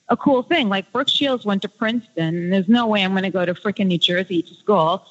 [0.08, 0.70] a cool thing.
[0.70, 2.52] Like Brooke Shields went to Princeton.
[2.52, 5.04] There's no way I'm going to go to freaking New Jersey to school.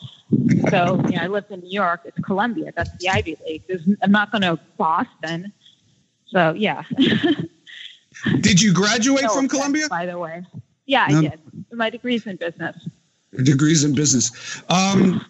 [0.71, 2.01] So, yeah, I lived in New York.
[2.07, 2.73] It's Columbia.
[2.75, 3.65] That's the Ivy League.
[3.69, 5.53] There's, I'm not going to Boston.
[6.25, 6.85] So, yeah.
[8.41, 9.89] did you graduate no from offense, Columbia?
[9.91, 10.43] By the way.
[10.87, 11.05] Yeah.
[11.07, 11.41] I did.
[11.71, 12.89] My degree's in business.
[13.43, 14.63] Degrees in business.
[14.71, 15.23] Um,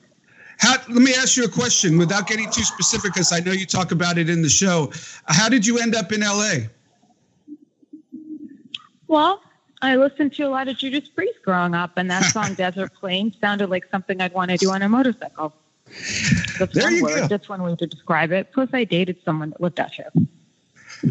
[0.59, 3.67] how, let me ask you a question without getting too specific, because I know you
[3.67, 4.91] talk about it in the show.
[5.27, 6.67] How did you end up in LA?
[9.09, 9.43] Well,
[9.83, 13.35] I listened to a lot of Judas Priest growing up, and that song "Desert Plain"
[13.41, 15.53] sounded like something I'd want to do on a motorcycle.
[16.59, 17.21] That's there one word.
[17.21, 17.27] Go.
[17.29, 18.51] That's one way to describe it.
[18.53, 20.11] Plus, I dated someone that lived out here.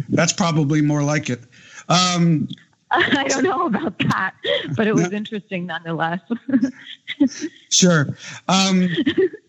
[0.10, 1.42] That's probably more like it.
[1.88, 2.50] Um,
[3.18, 4.34] I don't know about that,
[4.76, 5.18] but it was no.
[5.18, 6.22] interesting nonetheless.
[7.70, 8.16] sure.
[8.48, 8.88] Um,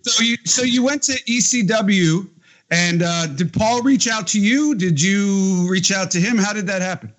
[0.02, 2.28] so you so you went to ECW,
[2.72, 4.74] and uh, did Paul reach out to you?
[4.74, 6.38] Did you reach out to him?
[6.38, 7.12] How did that happen?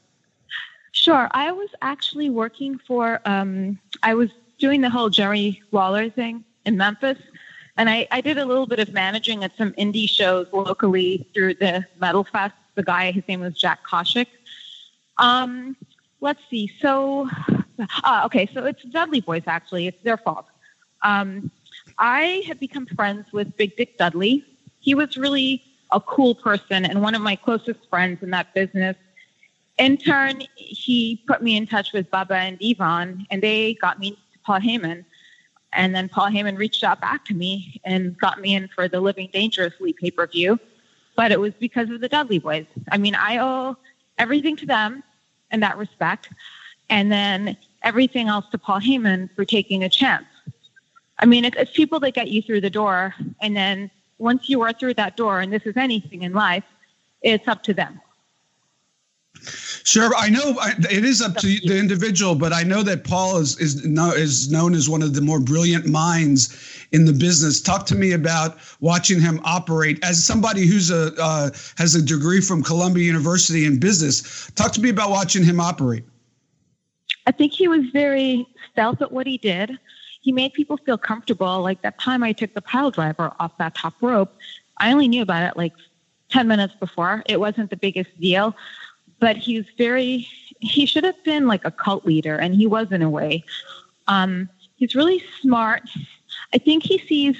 [0.91, 1.29] Sure.
[1.31, 3.21] I was actually working for.
[3.23, 7.19] Um, I was doing the whole Jerry Lawler thing in Memphis,
[7.77, 11.53] and I, I did a little bit of managing at some indie shows locally through
[11.53, 12.55] the Metal Fest.
[12.75, 14.27] The guy, his name was Jack Koshik.
[15.19, 15.75] Um,
[16.21, 16.71] let's see.
[16.81, 17.29] So,
[18.03, 19.87] uh, okay, so it's Dudley Boys, actually.
[19.87, 20.47] It's their fault.
[21.03, 21.51] Um,
[21.97, 24.43] I have become friends with Big Dick Dudley.
[24.79, 28.95] He was really a cool person and one of my closest friends in that business.
[29.77, 34.11] In turn, he put me in touch with Bubba and D-Von, and they got me
[34.11, 35.05] to Paul Heyman.
[35.73, 38.99] And then Paul Heyman reached out back to me and got me in for the
[38.99, 40.59] Living Dangerously pay per view.
[41.15, 42.65] But it was because of the Dudley Boys.
[42.91, 43.77] I mean, I owe
[44.17, 45.03] everything to them
[45.51, 46.29] in that respect.
[46.89, 50.25] And then everything else to Paul Heyman for taking a chance.
[51.19, 53.15] I mean, it's, it's people that get you through the door.
[53.41, 56.63] And then once you are through that door, and this is anything in life,
[57.21, 57.99] it's up to them.
[59.83, 60.57] Sure, I know
[60.89, 64.73] it is up to the individual, but I know that Paul is is is known
[64.73, 67.61] as one of the more brilliant minds in the business.
[67.61, 72.41] Talk to me about watching him operate as somebody who's a uh, has a degree
[72.41, 74.51] from Columbia University in business.
[74.55, 76.03] Talk to me about watching him operate.
[77.25, 79.77] I think he was very stealth at what he did.
[80.21, 81.61] He made people feel comfortable.
[81.61, 84.33] Like that time I took the pile driver off that top rope,
[84.79, 85.73] I only knew about it like
[86.29, 87.23] 10 minutes before.
[87.27, 88.55] It wasn't the biggest deal
[89.19, 90.27] but he's very
[90.59, 93.43] he should have been like a cult leader and he was in a way.
[94.07, 95.83] Um, he's really smart.
[96.53, 97.37] I think he sees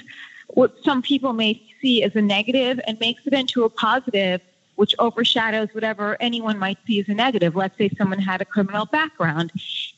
[0.48, 4.40] what some people may see as a negative and makes it into a positive
[4.76, 7.56] which overshadows whatever anyone might see as a negative.
[7.56, 9.50] Let's say someone had a criminal background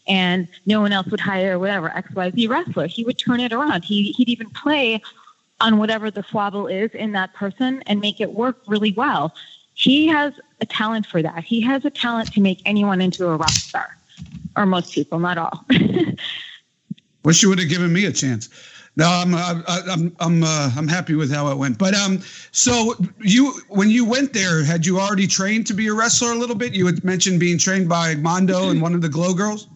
[0.08, 2.86] and no one else would hire whatever xyz wrestler.
[2.86, 3.84] He would turn it around.
[3.84, 5.02] He, he'd even play
[5.60, 9.34] on whatever the squabble is in that person and make it work really well.
[9.74, 11.44] He has a talent for that.
[11.44, 13.96] He has a talent to make anyone into a rock star,
[14.56, 15.64] or most people, not all.
[17.24, 18.48] Wish you would have given me a chance.
[18.96, 21.78] No, I'm I'm I'm uh, I'm happy with how it went.
[21.78, 22.20] But um,
[22.50, 26.34] so you when you went there, had you already trained to be a wrestler a
[26.34, 26.74] little bit?
[26.74, 29.68] You had mentioned being trained by Mando and one of the Glow Girls.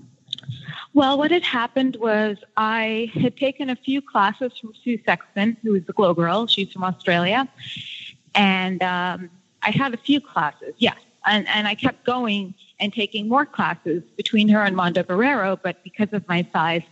[0.94, 5.74] Well, what had happened was I had taken a few classes from Sue Sexton, who
[5.74, 6.46] is the Glow Girl.
[6.46, 7.48] She's from Australia,
[8.34, 9.30] and um,
[9.64, 10.96] I had a few classes, yes.
[11.26, 15.82] And, and I kept going and taking more classes between her and Mando Guerrero, but
[15.82, 16.82] because of my size,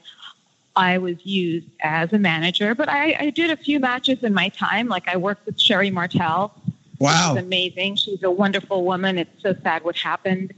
[0.75, 4.49] I was used as a manager, but I, I did a few matches in my
[4.49, 4.89] time.
[4.89, 6.55] Like I worked with Sherri Martel.
[6.99, 7.35] Wow.
[7.35, 7.97] She's amazing.
[7.97, 9.19] She's a wonderful woman.
[9.19, 10.55] It's so sad what happened.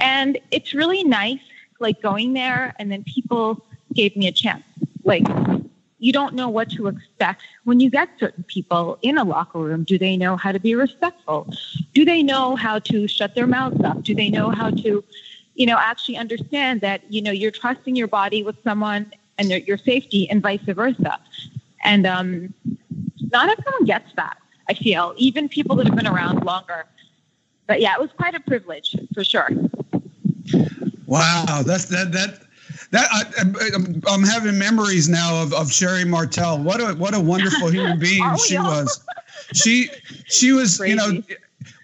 [0.00, 1.40] And it's really nice,
[1.80, 4.62] like going there, and then people gave me a chance.
[5.02, 5.26] Like,
[6.02, 9.84] you don't know what to expect when you get certain people in a locker room.
[9.84, 11.48] Do they know how to be respectful?
[11.94, 14.02] Do they know how to shut their mouths up?
[14.02, 15.04] Do they know how to,
[15.54, 19.78] you know, actually understand that, you know, you're trusting your body with someone and your
[19.78, 21.20] safety and vice versa?
[21.84, 22.52] And um,
[23.30, 24.38] not everyone gets that,
[24.68, 26.84] I feel, even people that have been around longer.
[27.68, 29.50] But yeah, it was quite a privilege for sure.
[31.06, 32.42] Wow, that's that that
[32.92, 36.62] that I, am having memories now of, of Sherri Martel.
[36.62, 39.04] What a what a wonderful human being she was.
[39.52, 39.88] She
[40.26, 40.90] she was Crazy.
[40.90, 41.22] you know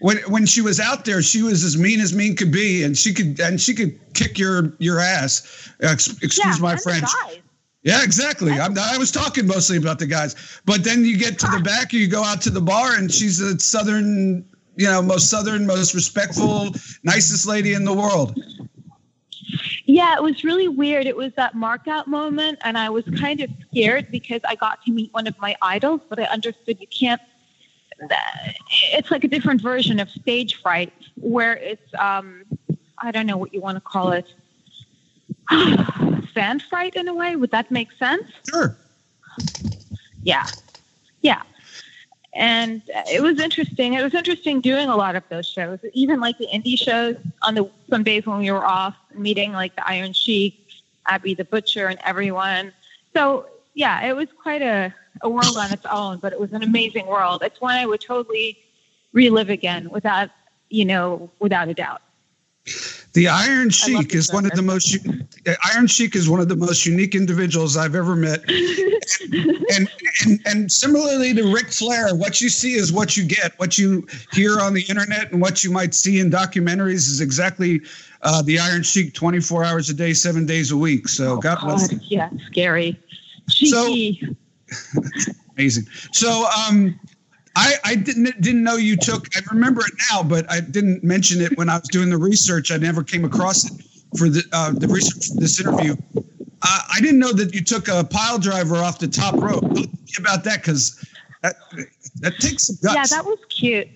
[0.01, 2.97] when when she was out there, she was as mean as mean could be, and
[2.97, 5.71] she could and she could kick your your ass.
[5.81, 7.09] excuse yeah, my French.
[7.81, 8.59] Yeah, exactly.
[8.59, 12.07] i was talking mostly about the guys, but then you get to the back, you
[12.07, 14.45] go out to the bar, and she's a southern,
[14.75, 18.37] you know, most southern, most respectful, nicest lady in the world.
[19.99, 21.07] Yeah, it was really weird.
[21.07, 24.93] It was that markout moment, and I was kind of scared because I got to
[24.93, 27.21] meet one of my idols, but I understood you can't.
[28.93, 32.45] It's like a different version of stage fright, where it's um,
[32.99, 34.33] I don't know what you want to call it,
[36.33, 37.35] fan fright in a way.
[37.35, 38.23] Would that make sense?
[38.49, 38.77] Sure.
[40.23, 40.47] Yeah,
[41.19, 41.41] yeah
[42.33, 43.93] and it was interesting.
[43.93, 47.55] It was interesting doing a lot of those shows, even like the indie shows on
[47.55, 50.59] the some days when we were off, meeting like the Iron Sheik,
[51.07, 52.71] Abby the Butcher, and everyone.
[53.13, 56.63] So yeah, it was quite a, a world on its own, but it was an
[56.63, 57.41] amazing world.
[57.43, 58.57] It's one I would totally
[59.11, 60.29] relive again without
[60.69, 62.01] you know without a doubt.
[63.13, 64.97] The Iron Sheik is one of the most
[65.73, 68.43] Iron Sheik is one of the most unique individuals I've ever met.
[69.31, 69.89] and,
[70.25, 73.57] and and similarly to Ric Flair, what you see is what you get.
[73.57, 77.81] What you hear on the internet and what you might see in documentaries is exactly
[78.21, 81.07] uh, the Iron Sheik, 24 hours a day, seven days a week.
[81.07, 81.87] So oh, God bless.
[81.87, 82.99] God, yeah, scary.
[83.49, 84.35] Cheeky.
[84.69, 85.85] So, amazing.
[86.11, 86.99] So um,
[87.59, 89.27] I, I didn't didn't know you took.
[89.35, 92.71] I remember it now, but I didn't mention it when I was doing the research.
[92.71, 93.83] I never came across it
[94.17, 95.97] for the uh, the research this interview.
[96.15, 99.65] Uh, I didn't know that you took a pile driver off the top rope.
[100.17, 101.05] About that because
[101.41, 101.57] that
[102.21, 103.11] that takes some guts.
[103.11, 103.89] Yeah, that was cute.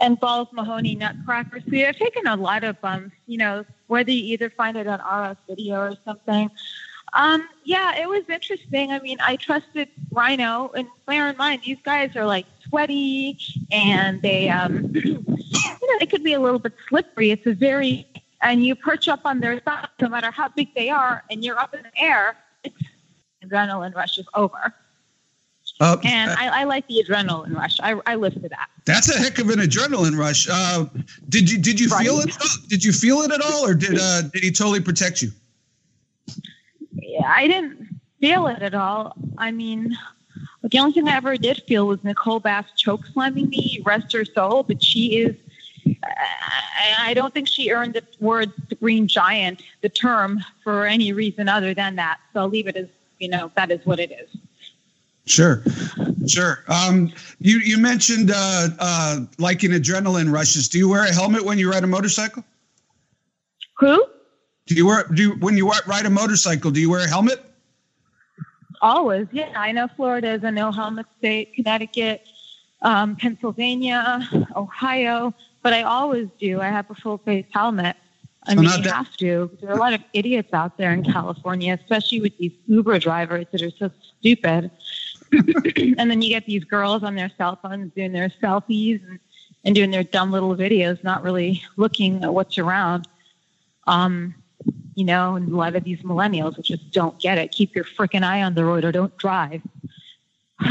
[0.00, 1.60] And Balls Mahoney Nutcracker.
[1.68, 3.14] See, I've taken a lot of bumps.
[3.26, 6.50] You know, whether you either find it on RF video or something.
[7.12, 8.92] Um, yeah, it was interesting.
[8.92, 13.38] I mean, I trusted Rhino, and bear in mind, these guys are like sweaty,
[13.72, 17.30] and they, um, you know, they could be a little bit slippery.
[17.30, 18.06] It's a very,
[18.42, 21.58] and you perch up on their thighs, no matter how big they are, and you're
[21.58, 22.36] up in the air.
[22.62, 22.76] It's
[23.44, 24.74] adrenaline rush is over.
[25.80, 27.80] Uh, and I, I, like the adrenaline rush.
[27.80, 28.68] I, I live for that.
[28.84, 30.46] That's a heck of an adrenaline rush.
[30.50, 30.84] Uh,
[31.30, 32.04] did you did you right.
[32.04, 32.30] feel it?
[32.68, 35.30] Did you feel it at all, or did uh, did he totally protect you?
[37.24, 37.88] I didn't
[38.20, 39.14] feel it at all.
[39.38, 39.96] I mean,
[40.62, 44.24] the only thing I ever did feel was Nicole Bass choke slamming me, rest her
[44.24, 45.36] soul, but she is.
[46.98, 51.48] I don't think she earned the word the green giant, the term, for any reason
[51.48, 52.18] other than that.
[52.32, 54.28] So I'll leave it as, you know, that is what it is.
[55.26, 55.62] Sure,
[56.26, 56.64] sure.
[56.68, 60.68] Um, you you mentioned uh, uh, liking adrenaline rushes.
[60.68, 62.44] Do you wear a helmet when you ride a motorcycle?
[63.78, 64.04] Who?
[64.70, 66.70] Do you wear do you, when you ride a motorcycle?
[66.70, 67.44] Do you wear a helmet?
[68.80, 69.52] Always, yeah.
[69.56, 71.54] I know Florida is a no helmet state.
[71.54, 72.22] Connecticut,
[72.82, 74.20] um, Pennsylvania,
[74.54, 76.60] Ohio, but I always do.
[76.60, 77.96] I have a full face helmet.
[78.46, 79.50] I so mean, you that- have to.
[79.60, 83.46] There are a lot of idiots out there in California, especially with these Uber drivers
[83.50, 84.70] that are so stupid.
[85.32, 89.18] and then you get these girls on their cell phones doing their selfies and,
[89.64, 93.08] and doing their dumb little videos, not really looking at what's around.
[93.88, 94.32] Um,
[94.94, 97.52] you know, and a lot of these millennials just don't get it.
[97.52, 99.62] Keep your freaking eye on the road or don't drive.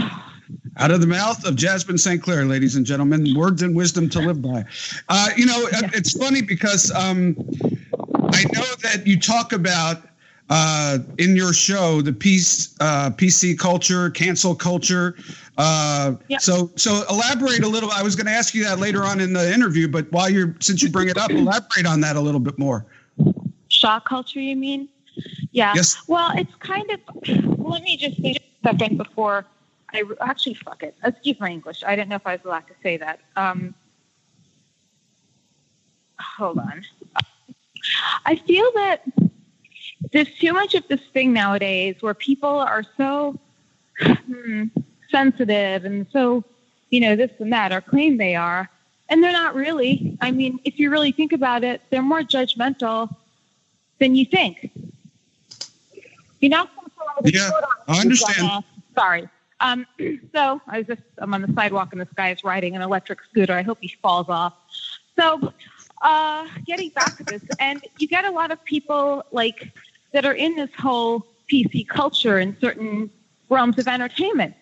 [0.78, 2.22] Out of the mouth of Jasmin St.
[2.22, 4.64] Claire, ladies and gentlemen, words and wisdom to live by.
[5.10, 5.90] Uh, you know, yeah.
[5.94, 7.36] it's funny because um,
[8.32, 10.04] I know that you talk about
[10.50, 15.16] uh, in your show the piece, uh, PC culture, cancel culture.
[15.58, 16.14] Uh.
[16.38, 17.92] So, so elaborate a little.
[17.92, 20.56] I was going to ask you that later on in the interview, but while you're
[20.60, 22.86] since you bring it up, elaborate on that a little bit more
[23.80, 24.90] shock culture, you mean?
[25.52, 25.74] Yeah.
[25.76, 25.98] Yes.
[26.08, 27.00] Well, it's kind of.
[27.58, 29.46] Let me just say a second before
[29.94, 30.96] I actually fuck it.
[31.04, 31.84] Excuse my English.
[31.86, 33.20] I didn't know if I was allowed to say that.
[33.36, 33.74] Um,
[36.20, 36.84] hold on.
[38.26, 39.04] I feel that
[40.12, 43.40] there's too much of this thing nowadays where people are so
[44.02, 44.66] hmm,
[45.10, 46.44] sensitive and so,
[46.90, 48.70] you know, this and that, or claim they are.
[49.10, 50.18] And they're not really.
[50.22, 53.16] I mean, if you really think about it, they're more judgmental
[54.00, 54.72] than you think.
[56.40, 56.68] You know,
[57.24, 57.50] yeah,
[57.88, 58.64] I understand.
[58.96, 59.28] Sorry.
[59.62, 59.86] Um,
[60.34, 63.20] so I was just I'm on the sidewalk and this guy is riding an electric
[63.30, 63.54] scooter.
[63.54, 64.54] I hope he falls off.
[65.18, 65.54] So,
[66.02, 69.70] uh, getting back to this, and you get a lot of people like
[70.14, 73.10] that are in this whole PC culture in certain
[73.50, 74.56] realms of entertainment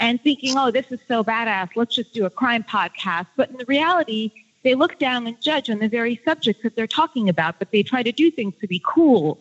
[0.00, 3.26] and thinking, oh, this is so badass, let's just do a crime podcast.
[3.36, 4.30] But in the reality,
[4.68, 7.82] they look down and judge on the very subjects that they're talking about, but they
[7.82, 9.40] try to do things to be cool.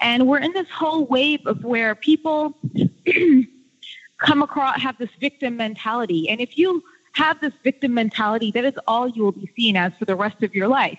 [0.00, 2.58] And we're in this whole wave of where people
[4.18, 6.28] come across, have this victim mentality.
[6.28, 9.92] And if you have this victim mentality, that is all you will be seen as
[9.96, 10.98] for the rest of your life.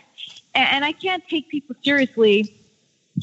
[0.54, 2.58] And, and I can't take people seriously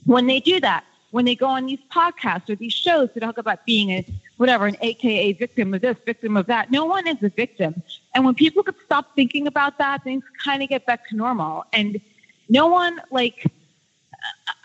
[0.05, 3.39] when they do that, when they go on these podcasts or these shows to talk
[3.39, 4.07] about being a
[4.43, 6.69] whatever, an AKA victim of this, victim of that.
[6.73, 7.81] No one is a victim.
[8.13, 11.65] And when people could stop thinking about that, things kind of get back to normal.
[11.73, 12.01] And
[12.49, 13.47] no one, like,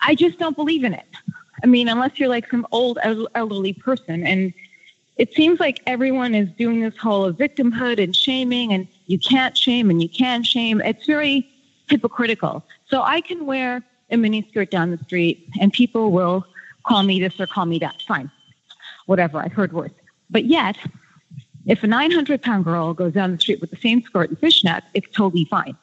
[0.01, 1.05] I just don't believe in it.
[1.63, 2.97] I mean, unless you're like some old
[3.35, 4.25] elderly person.
[4.25, 4.51] And
[5.17, 9.55] it seems like everyone is doing this whole of victimhood and shaming, and you can't
[9.55, 10.81] shame and you can shame.
[10.81, 11.47] It's very
[11.87, 12.65] hypocritical.
[12.87, 16.47] So I can wear a miniskirt down the street, and people will
[16.81, 18.01] call me this or call me that.
[18.07, 18.31] Fine
[19.07, 19.91] whatever, I've heard worse.
[20.29, 20.77] But yet,
[21.65, 24.83] if a 900 pound girl goes down the street with the same skirt and fishnets,
[24.93, 25.75] it's totally fine.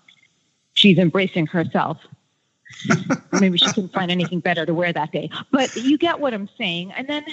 [0.73, 1.99] She's embracing herself.
[3.33, 5.31] Maybe she couldn't find anything better to wear that day.
[5.51, 6.93] But you get what I'm saying.
[6.93, 7.25] And then,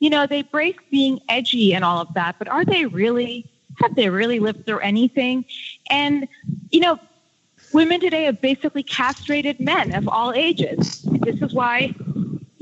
[0.00, 3.46] you know, they brace being edgy and all of that, but are they really,
[3.80, 5.44] have they really lived through anything?
[5.90, 6.26] And,
[6.70, 6.98] you know,
[7.72, 11.02] women today have basically castrated men of all ages.
[11.02, 11.94] This is why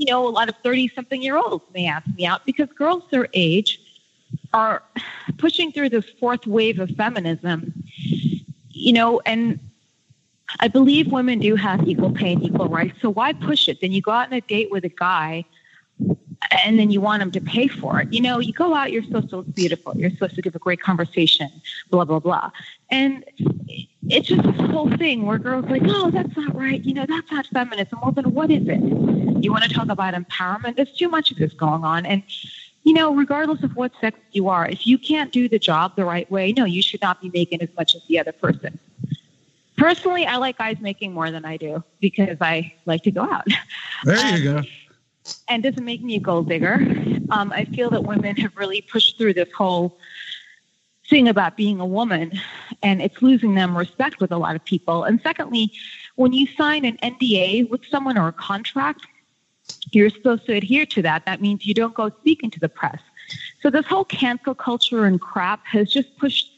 [0.01, 3.03] you know, a lot of 30 something year olds may ask me out because girls
[3.11, 3.79] their age
[4.51, 4.81] are
[5.37, 7.71] pushing through this fourth wave of feminism,
[8.71, 9.59] you know, and
[10.59, 12.97] I believe women do have equal pay and equal rights.
[12.99, 13.79] So why push it?
[13.79, 15.45] Then you go out on a date with a guy
[16.49, 18.11] and then you want them to pay for it.
[18.11, 19.95] You know, you go out, you're supposed to look beautiful.
[19.95, 21.49] You're supposed to give a great conversation,
[21.89, 22.51] blah, blah, blah.
[22.89, 23.23] And
[24.09, 26.83] it's just this whole thing where girls are like, oh, that's not right.
[26.83, 27.99] You know, that's not feminism.
[28.01, 28.81] Well, then what is it?
[29.43, 30.75] You want to talk about empowerment?
[30.75, 32.05] There's too much of this going on.
[32.05, 32.23] And,
[32.83, 36.05] you know, regardless of what sex you are, if you can't do the job the
[36.05, 38.79] right way, no, you should not be making as much as the other person.
[39.77, 43.47] Personally, I like guys making more than I do because I like to go out.
[44.03, 44.69] There you um, go.
[45.47, 46.75] And doesn't make me a gold digger.
[47.29, 49.97] Um, I feel that women have really pushed through this whole
[51.09, 52.31] thing about being a woman
[52.81, 55.03] and it's losing them respect with a lot of people.
[55.03, 55.71] And secondly,
[56.15, 59.05] when you sign an NDA with someone or a contract,
[59.91, 61.25] you're supposed to adhere to that.
[61.25, 62.99] That means you don't go speaking to the press.
[63.61, 66.49] So this whole cancel culture and crap has just pushed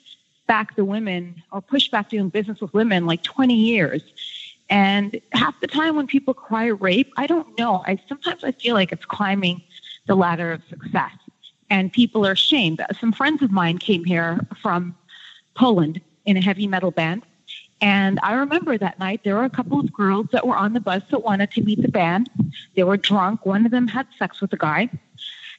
[0.47, 4.01] back the women or pushed back doing business with women like 20 years.
[4.74, 7.84] And half the time when people cry rape, I don't know.
[7.86, 9.61] I sometimes I feel like it's climbing
[10.07, 11.11] the ladder of success
[11.69, 12.82] and people are shamed.
[12.99, 14.95] Some friends of mine came here from
[15.55, 17.21] Poland in a heavy metal band.
[17.82, 20.80] And I remember that night there were a couple of girls that were on the
[20.80, 22.32] bus that wanted to meet the band.
[22.76, 23.45] They were drunk.
[23.45, 24.89] One of them had sex with a guy.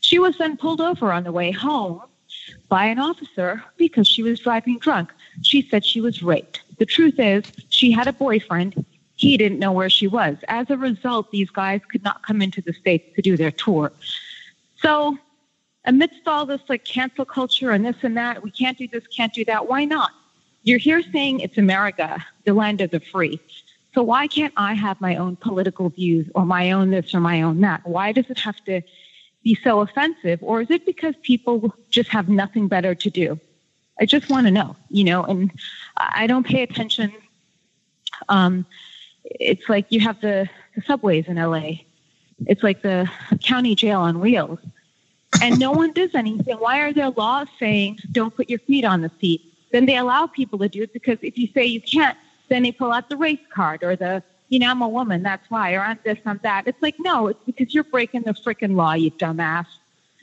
[0.00, 2.02] She was then pulled over on the way home
[2.68, 5.12] by an officer because she was driving drunk.
[5.42, 6.62] She said she was raped.
[6.78, 8.84] The truth is, she had a boyfriend.
[9.16, 10.36] He didn't know where she was.
[10.48, 13.92] As a result, these guys could not come into the States to do their tour.
[14.80, 15.16] So,
[15.84, 19.32] amidst all this like cancel culture and this and that, we can't do this, can't
[19.32, 20.10] do that, why not?
[20.62, 23.38] You're here saying it's America, the land of the free.
[23.94, 27.42] So why can't I have my own political views or my own this or my
[27.42, 27.86] own that?
[27.86, 28.82] Why does it have to
[29.44, 30.40] be so offensive?
[30.42, 33.38] Or is it because people just have nothing better to do?
[34.00, 35.52] I just want to know, you know, and
[35.96, 37.12] I don't pay attention.
[38.28, 38.66] Um,
[39.24, 41.72] it's like you have the, the subways in LA.
[42.46, 43.10] It's like the
[43.40, 44.58] county jail on wheels.
[45.42, 46.56] And no one does anything.
[46.56, 49.42] Why are there laws saying don't put your feet on the seat?
[49.74, 52.16] then they allow people to do it because if you say you can't,
[52.48, 55.50] then they pull out the race card or the, you know, I'm a woman, that's
[55.50, 56.68] why, or I'm this, I'm that.
[56.68, 59.66] It's like, no, it's because you're breaking the freaking law, you dumbass.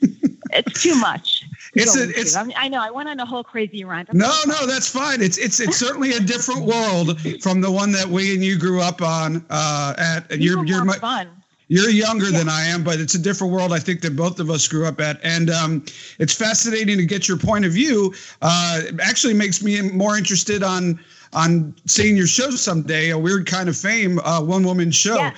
[0.52, 1.44] it's too much.
[1.74, 4.10] It's a, it's, I, mean, I know I went on a whole crazy rant.
[4.10, 5.22] I'm no, no, that's fine.
[5.22, 8.82] It's it's it's certainly a different world from the one that we and you grew
[8.82, 9.42] up on.
[9.48, 11.30] Uh, at you're you're my, fun.
[11.68, 12.36] You're younger yeah.
[12.36, 14.84] than I am, but it's a different world I think that both of us grew
[14.84, 15.18] up at.
[15.24, 15.82] And um,
[16.18, 18.12] it's fascinating to get your point of view.
[18.42, 21.00] Uh, it actually makes me more interested on
[21.32, 25.30] on seeing your show someday, a weird kind of fame, uh, one woman show.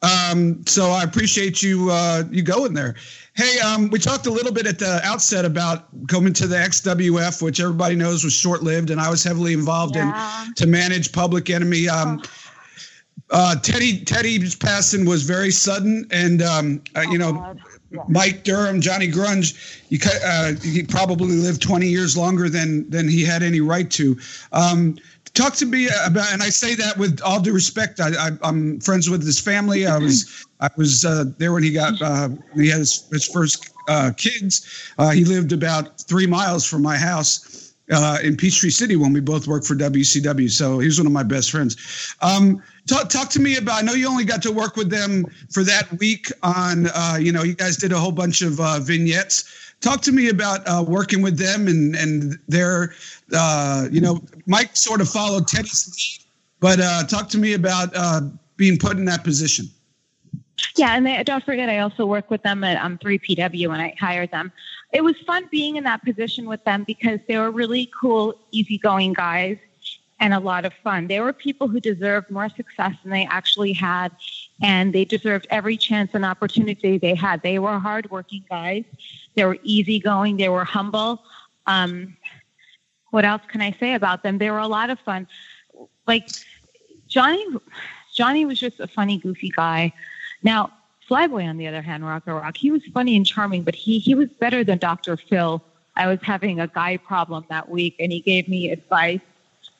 [0.00, 2.94] Um, so I appreciate you uh, you going there.
[3.38, 7.40] Hey, um, we talked a little bit at the outset about coming to the XWF,
[7.40, 10.46] which everybody knows was short lived, and I was heavily involved yeah.
[10.48, 11.88] in to manage Public Enemy.
[11.88, 12.26] Um, oh.
[13.30, 17.56] uh, Teddy Teddy's passing was very sudden, and um, uh, you oh, know.
[17.90, 18.02] Yeah.
[18.06, 19.56] Mike Durham, Johnny Grunge,
[19.88, 24.18] you, uh, he probably lived 20 years longer than than he had any right to.
[24.52, 24.98] Um,
[25.38, 28.00] talk to me about, and I say that with all due respect.
[28.00, 29.86] I, am friends with his family.
[29.86, 33.70] I was I was uh, there when he got uh, he had his, his first
[33.88, 34.92] uh, kids.
[34.98, 39.20] Uh, he lived about three miles from my house uh, in Peachtree City when we
[39.20, 40.50] both worked for WCW.
[40.50, 41.76] So he's one of my best friends.
[42.20, 43.78] Um, talk talk to me about.
[43.78, 46.32] I know you only got to work with them for that week.
[46.42, 49.67] On uh, you know, you guys did a whole bunch of vignettes.
[49.80, 52.92] Talk to me about working with them and and their
[53.32, 56.26] uh, you know, Mike sort of followed Teddy's lead,
[56.60, 58.22] but uh, talk to me about uh,
[58.56, 59.66] being put in that position.
[60.76, 63.94] Yeah, and they, don't forget, I also work with them at um, 3PW when I
[63.98, 64.52] hired them.
[64.92, 69.12] It was fun being in that position with them because they were really cool, easygoing
[69.12, 69.58] guys
[70.20, 71.06] and a lot of fun.
[71.06, 74.10] They were people who deserved more success than they actually had,
[74.60, 77.42] and they deserved every chance and opportunity they had.
[77.42, 78.84] They were hardworking guys.
[79.34, 80.36] They were easygoing.
[80.36, 81.22] They were humble.
[81.66, 82.16] Um,
[83.10, 84.38] what else can I say about them?
[84.38, 85.26] They were a lot of fun.
[86.06, 86.28] Like
[87.06, 87.44] Johnny,
[88.14, 89.92] Johnny was just a funny, goofy guy.
[90.42, 90.72] Now,
[91.08, 94.14] Flyboy, on the other hand, Rocco Rock, he was funny and charming, but he he
[94.14, 95.16] was better than Dr.
[95.16, 95.62] Phil.
[95.96, 99.20] I was having a guy problem that week, and he gave me advice.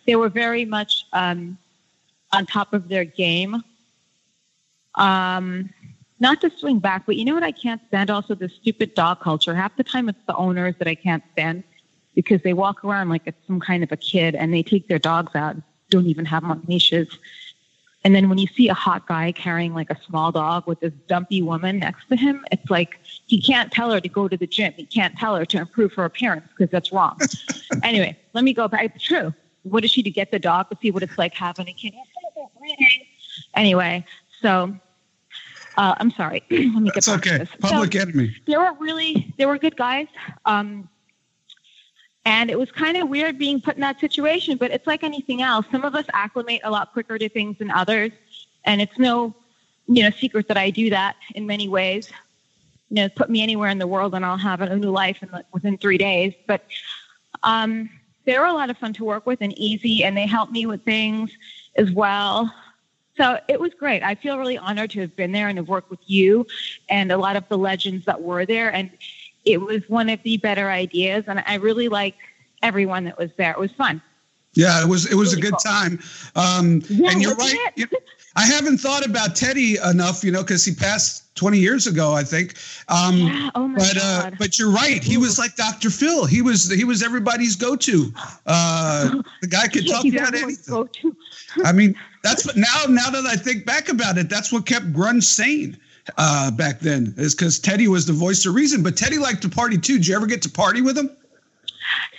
[0.06, 1.58] They were very much um,
[2.32, 3.62] on top of their game.
[4.98, 5.70] Um,
[6.20, 8.10] not to swing back, but you know what I can't stand?
[8.10, 9.54] Also, the stupid dog culture.
[9.54, 11.62] Half the time, it's the owners that I can't stand
[12.14, 14.98] because they walk around like it's some kind of a kid and they take their
[14.98, 15.56] dogs out,
[15.90, 17.08] don't even have them on leashes.
[18.04, 20.92] And then when you see a hot guy carrying like a small dog with this
[21.08, 24.46] dumpy woman next to him, it's like he can't tell her to go to the
[24.46, 24.72] gym.
[24.76, 27.18] He can't tell her to improve her appearance because that's wrong.
[27.82, 28.92] anyway, let me go back.
[28.96, 29.32] It's true.
[29.62, 31.94] What is she to get the dog to see what it's like having a kid?
[33.54, 34.04] Anyway,
[34.40, 34.74] so
[35.78, 36.42] uh, I'm sorry.
[36.50, 37.38] let me get That's okay.
[37.38, 37.48] this.
[37.60, 38.36] Public so, enemy.
[38.46, 40.08] They were really they were good guys.
[40.44, 40.88] Um,
[42.24, 45.40] and it was kind of weird being put in that situation, but it's like anything
[45.40, 45.64] else.
[45.70, 48.10] Some of us acclimate a lot quicker to things than others.
[48.64, 49.34] And it's no,
[49.86, 52.10] you know, secret that I do that in many ways.
[52.90, 55.30] You know, put me anywhere in the world and I'll have a new life in
[55.30, 56.34] the, within three days.
[56.46, 56.66] But
[57.44, 57.88] um,
[58.24, 60.66] they were a lot of fun to work with and easy, and they helped me
[60.66, 61.30] with things
[61.76, 62.52] as well.
[63.18, 64.02] So it was great.
[64.02, 66.46] I feel really honored to have been there and have worked with you
[66.88, 68.72] and a lot of the legends that were there.
[68.72, 68.90] And
[69.44, 72.18] it was one of the better ideas, and I really liked
[72.62, 73.50] everyone that was there.
[73.50, 74.00] It was fun.
[74.54, 75.72] Yeah, it was it was really a good cool.
[75.72, 76.00] time.
[76.36, 77.72] Um, yeah, and you're right.
[77.76, 77.86] You
[78.36, 82.24] I haven't thought about Teddy enough, you know, because he passed 20 years ago, I
[82.24, 82.54] think.
[82.88, 83.50] Um, yeah.
[83.54, 84.32] Oh my but uh, God.
[84.32, 85.02] Uh, but you're right.
[85.02, 85.90] He was like Dr.
[85.90, 86.24] Phil.
[86.26, 88.12] He was he was everybody's go-to.
[88.46, 90.74] Uh, the guy could talk about anything.
[90.74, 91.16] Go-to.
[91.64, 92.84] I mean, that's what now.
[92.88, 95.78] Now that I think back about it, that's what kept Grunge sane
[96.16, 98.82] uh, back then is because Teddy was the voice of reason.
[98.82, 99.98] But Teddy liked to party too.
[99.98, 101.10] Did you ever get to party with him?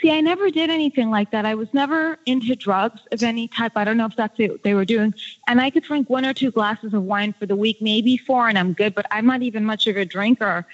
[0.02, 1.46] See, I never did anything like that.
[1.46, 3.74] I was never into drugs of any type.
[3.76, 5.14] I don't know if that's what they were doing.
[5.48, 8.48] And I could drink one or two glasses of wine for the week, maybe four,
[8.48, 8.96] and I'm good.
[8.96, 10.66] But I'm not even much of a drinker.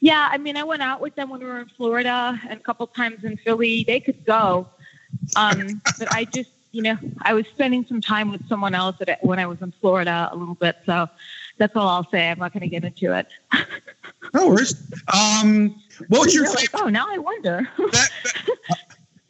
[0.00, 2.62] Yeah, I mean, I went out with them when we were in Florida and a
[2.62, 3.84] couple times in Philly.
[3.84, 4.68] They could go,
[5.36, 9.24] um, but I just, you know, I was spending some time with someone else at,
[9.24, 10.76] when I was in Florida a little bit.
[10.84, 11.08] So
[11.58, 12.28] that's all I'll say.
[12.28, 13.28] I'm not going to get into it.
[14.34, 14.74] no worries.
[15.14, 16.70] Um, what was your favorite?
[16.74, 17.68] Oh, now I wonder.
[17.92, 18.48] back, back,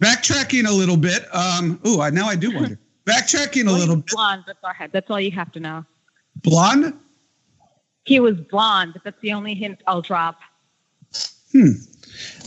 [0.00, 1.24] backtracking a little bit.
[1.34, 2.78] Um, oh, now I do wonder.
[3.04, 4.06] Backtracking a well, little bit.
[4.06, 4.90] Blonde, but go ahead.
[4.90, 5.84] That's all you have to know.
[6.36, 6.94] Blonde?
[8.04, 8.98] He was blonde.
[9.04, 10.38] That's the only hint I'll drop.
[11.52, 11.72] Hmm.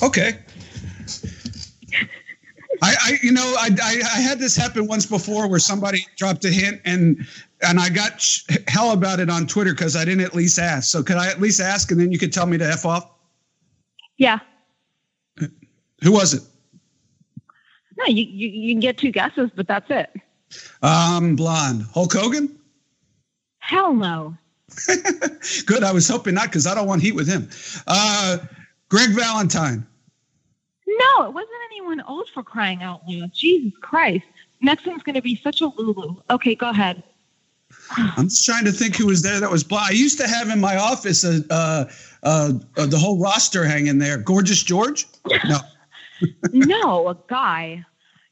[0.02, 0.40] Okay.
[2.82, 6.46] I, I, you know, I, I, I, had this happen once before where somebody dropped
[6.46, 7.26] a hint and
[7.62, 8.24] and I got
[8.68, 10.92] hell about it on Twitter because I didn't at least ask.
[10.92, 13.10] So could I at least ask and then you could tell me to f off?
[14.18, 14.40] Yeah.
[16.04, 16.44] Who was it?
[17.98, 20.10] No, you, you, you can get two guesses, but that's it.
[20.82, 21.84] Um, blonde.
[21.94, 22.58] Hulk Hogan?
[23.60, 24.38] Hell no.
[25.66, 25.84] Good.
[25.84, 27.50] I was hoping not because I don't want heat with him.
[27.88, 28.38] Uh,
[28.90, 29.86] Greg Valentine.
[30.88, 33.34] No, it wasn't anyone old for crying out loud.
[33.34, 34.26] Jesus Christ.
[34.62, 36.16] Next one's going to be such a Lulu.
[36.30, 37.04] Okay, go ahead.
[37.98, 39.88] I'm just trying to think who was there that was blind.
[39.90, 41.86] I used to have in my office uh, uh,
[42.24, 42.52] uh,
[42.86, 44.18] the whole roster hanging there.
[44.18, 45.08] Gorgeous George?
[45.46, 45.60] No.
[46.52, 47.86] no, a guy.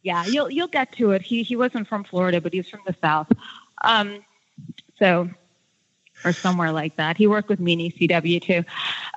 [0.03, 1.21] Yeah, you'll you'll get to it.
[1.21, 3.27] He he wasn't from Florida, but he's from the South.
[3.83, 4.23] Um,
[4.99, 5.29] so
[6.23, 7.17] or somewhere like that.
[7.17, 8.63] He worked with me in too.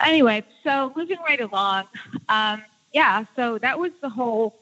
[0.01, 1.85] Anyway, so moving right along,
[2.29, 2.63] um,
[2.93, 3.25] yeah.
[3.37, 4.59] So that was the whole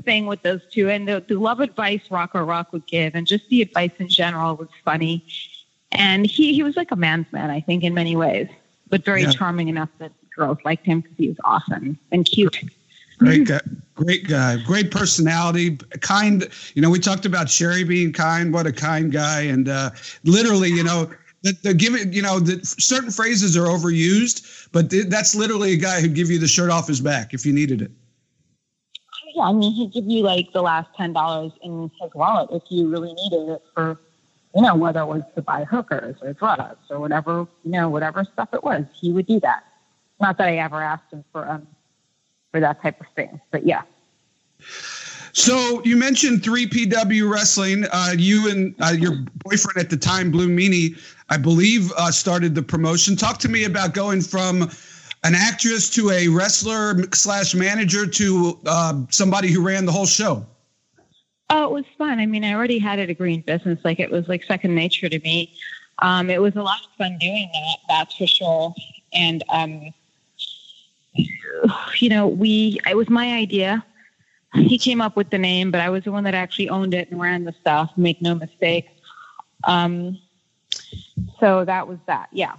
[0.00, 3.48] thing with those two, and the, the love advice Rocco Rock would give, and just
[3.48, 5.24] the advice in general was funny.
[5.92, 8.48] And he he was like a man's man, I think, in many ways,
[8.88, 9.30] but very Yeah.
[9.32, 12.60] charming enough that girls liked him because he was awesome and cute.
[13.18, 13.60] Great guy,
[13.94, 16.48] great guy, great personality, kind.
[16.74, 18.52] You know, we talked about Sherri being kind.
[18.52, 19.90] What a kind guy, and uh,
[20.24, 21.10] literally, you know,
[21.42, 22.12] the, the give it.
[22.12, 26.30] You know, the certain phrases are overused, but th- that's literally a guy who'd give
[26.30, 27.90] you the shirt off his back if you needed it.
[29.36, 32.62] Yeah, I mean, he'd give you like the last ten dollars in his wallet if
[32.70, 33.98] you really needed it for,
[34.54, 38.24] you know, whether it was to buy hookers or drugs or whatever, you know, whatever
[38.24, 38.86] stuff it was.
[38.98, 39.64] He would do that.
[40.22, 41.66] Not that I ever asked him for um
[42.50, 43.82] for that type of thing, but yeah.
[45.34, 47.84] So you mentioned three PW wrestling.
[47.92, 52.54] Uh, you and uh, your boyfriend at the time, Blue Meanie, I believe, uh, started
[52.54, 53.16] the promotion.
[53.16, 54.70] Talk to me about going from
[55.24, 60.46] an actress to a wrestler slash manager to uh, somebody who ran the whole show.
[61.48, 62.18] Oh, it was fun.
[62.18, 63.78] I mean, I already had it a degree in business.
[63.84, 65.52] Like it was like second nature to me.
[66.00, 67.76] Um, it was a lot of fun doing that.
[67.88, 68.74] That's for sure.
[69.12, 69.92] And um,
[71.98, 73.84] you know, we it was my idea.
[74.54, 77.10] He came up with the name, but I was the one that actually owned it
[77.10, 77.92] and ran the stuff.
[77.96, 78.88] Make no mistake.
[79.64, 80.18] Um,
[81.40, 82.28] so that was that.
[82.32, 82.56] Yeah,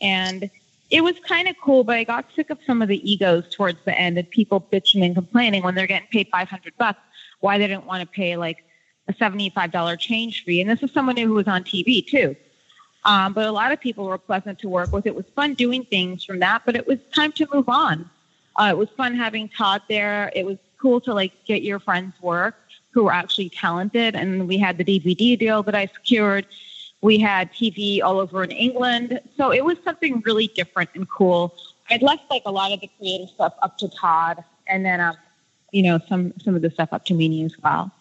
[0.00, 0.50] and
[0.90, 3.78] it was kind of cool, but I got sick of some of the egos towards
[3.84, 7.00] the end and people bitching and complaining when they're getting paid 500 bucks
[7.40, 8.64] why they didn't want to pay like
[9.08, 10.60] a $75 change fee.
[10.60, 12.36] And this is someone who was on TV too.
[13.04, 15.06] Um, but a lot of people were pleasant to work with.
[15.06, 18.10] It was fun doing things from that, but it was time to move on.
[18.56, 20.32] Uh, it was fun having Todd there.
[20.34, 22.56] It was cool to like get your friends' work
[22.90, 24.16] who were actually talented.
[24.16, 26.46] And we had the DVD deal that I secured.
[27.06, 29.20] We had TV all over in England.
[29.36, 31.54] So it was something really different and cool.
[31.88, 35.16] I'd left like a lot of the creative stuff up to Todd and then, um,
[35.70, 37.92] you know, some, some of the stuff up to Meanie as well.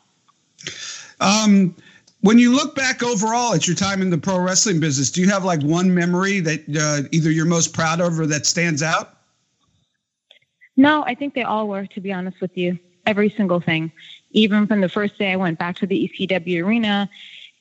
[1.21, 1.75] Um,
[2.21, 5.29] when you look back overall at your time in the pro wrestling business, do you
[5.29, 9.19] have like one memory that uh, either you're most proud of or that stands out?
[10.77, 12.79] No, I think they all were, to be honest with you.
[13.05, 13.91] Every single thing.
[14.31, 17.07] Even from the first day I went back to the ECW arena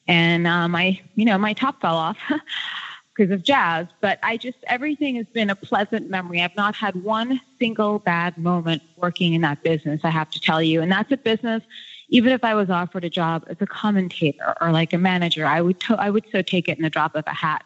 [0.06, 2.18] and uh, my, you know, my top fell off
[3.16, 3.86] because of jazz.
[4.00, 6.42] But I just, everything has been a pleasant memory.
[6.42, 10.62] I've not had one single bad moment working in that business, I have to tell
[10.62, 10.82] you.
[10.82, 11.62] And that's a business,
[12.08, 15.60] even if I was offered a job as a commentator or like a manager, I
[15.60, 17.64] would, to- I would so take it in the drop of a hat.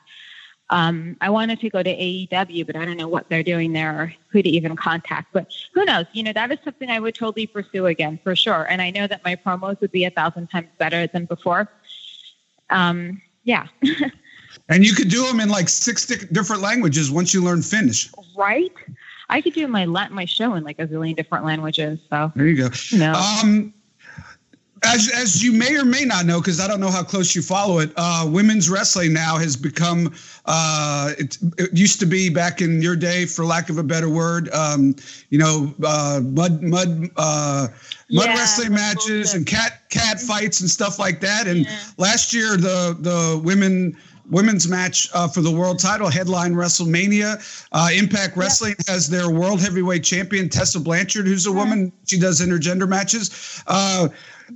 [0.71, 4.03] Um, I wanted to go to AEW, but I don't know what they're doing there
[4.03, 5.29] or who to even contact.
[5.33, 6.05] But who knows?
[6.13, 8.67] You know, that is something I would totally pursue again for sure.
[8.69, 11.71] And I know that my promos would be a thousand times better than before.
[12.71, 13.67] Um, yeah.
[14.71, 18.11] And you could do them in like six di- different languages once you learn Finnish.
[18.37, 18.71] right?
[19.31, 21.99] I could do my my show in like a zillion different languages.
[22.11, 22.69] So There you go.
[22.91, 23.73] you know, Um,
[24.85, 27.43] as as you may or may not know, because I don't know how close you
[27.43, 30.15] follow it, uh, women's wrestling now has become.
[30.47, 34.09] Uh, it, it used to be back in your day, for lack of a better
[34.09, 34.95] word, um,
[35.31, 37.69] you know, uh, mud mud uh,
[38.11, 41.47] mud Yeah, wrestling matches and cat cat fights and stuff like that.
[41.47, 41.79] And Yeah.
[41.97, 43.97] last year, the the women
[44.31, 47.67] women's match uh, for the world title headline WrestleMania.
[47.73, 51.93] Uh, Impact Wrestling has their world heavyweight champion Tessa Blanchard, who's a woman.
[52.07, 53.63] She does intergender matches.
[53.67, 54.09] Uh,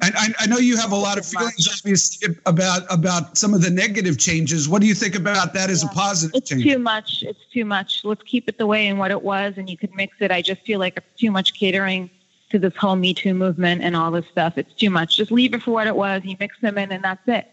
[0.03, 3.61] and I, I know you have a lot of feelings, obviously, about about some of
[3.61, 4.69] the negative changes.
[4.69, 6.65] What do you think about that as a positive it's change?
[6.65, 7.23] too much.
[7.23, 8.01] It's too much.
[8.05, 10.31] Let's keep it the way and what it was, and you could mix it.
[10.31, 12.11] I just feel like it's too much catering
[12.53, 14.57] to this whole Me Too movement and all this stuff.
[14.57, 15.17] It's too much.
[15.17, 16.23] Just leave it for what it was.
[16.25, 17.51] You mix them in, and that's it.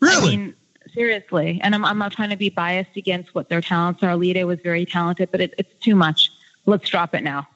[0.00, 0.34] really?
[0.34, 0.54] I mean,
[0.94, 1.60] seriously.
[1.62, 4.16] And I'm, I'm not trying to be biased against what their talents are.
[4.16, 6.30] Lita was very talented, but it, it's too much.
[6.64, 7.46] Let's drop it now.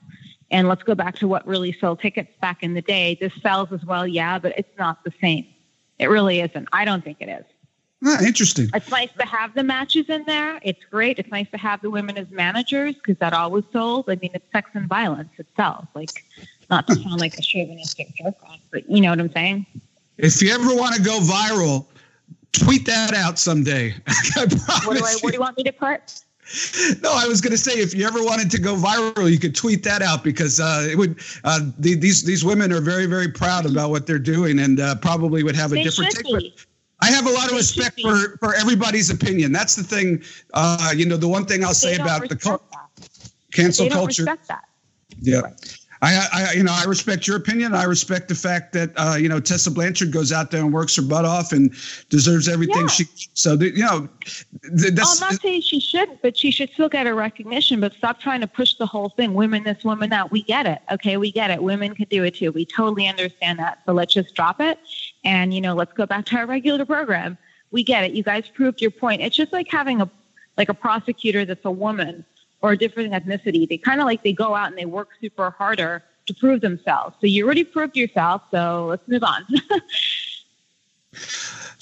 [0.50, 3.16] And let's go back to what really sold tickets back in the day.
[3.20, 5.46] This sells as well, yeah, but it's not the same.
[5.98, 6.68] It really isn't.
[6.72, 7.44] I don't think it is.
[8.04, 8.70] Ah, interesting.
[8.72, 10.58] It's nice to have the matches in there.
[10.62, 11.18] It's great.
[11.18, 14.08] It's nice to have the women as managers because that always sold.
[14.08, 15.86] I mean, it's sex and violence itself.
[15.94, 16.24] Like,
[16.70, 19.66] not to sound like a chauvinistic jerk on, but you know what I'm saying?
[20.16, 21.86] If you ever want to go viral,
[22.52, 23.94] tweet that out someday.
[24.06, 25.14] I promise What do I?
[25.20, 25.40] What do you.
[25.40, 26.22] want me to put?
[27.00, 29.54] No, I was going to say if you ever wanted to go viral, you could
[29.54, 31.20] tweet that out because uh, it would.
[31.44, 34.96] Uh, the, these these women are very very proud about what they're doing and uh,
[34.96, 36.24] probably would have a They different take.
[36.32, 36.66] But.
[37.02, 39.52] I have a lot of respect for for everybody's opinion.
[39.52, 40.22] That's the thing.
[40.54, 42.62] Uh, you know, the one thing I'll say about the cul-
[43.52, 44.22] cancel culture.
[44.22, 44.64] respect that.
[45.20, 45.42] Yeah.
[46.02, 47.74] I, I, you know, I respect your opinion.
[47.74, 50.96] I respect the fact that uh, you know Tessa Blanchard goes out there and works
[50.96, 51.74] her butt off and
[52.08, 52.86] deserves everything Yeah.
[52.86, 53.04] she.
[53.34, 54.08] So the, you know,
[54.78, 57.80] th- that's I'm not saying she shouldn't, but she should still get a recognition.
[57.80, 59.34] But stop trying to push the whole thing.
[59.34, 60.30] Women this, women that.
[60.30, 60.80] We get it.
[60.90, 61.62] Okay, we get it.
[61.62, 62.50] Women can do it too.
[62.50, 63.80] We totally understand that.
[63.84, 64.78] So let's just drop it,
[65.24, 67.36] and you know, let's go back to our regular program.
[67.70, 68.12] We get it.
[68.12, 69.22] You guys proved your point.
[69.22, 70.10] It's just like having a
[70.56, 72.24] like a prosecutor that's a woman
[72.62, 73.68] or a different ethnicity.
[73.68, 77.16] They kind of like they go out and they work super harder to prove themselves.
[77.20, 78.42] So you already proved yourself.
[78.50, 79.46] So let's move on.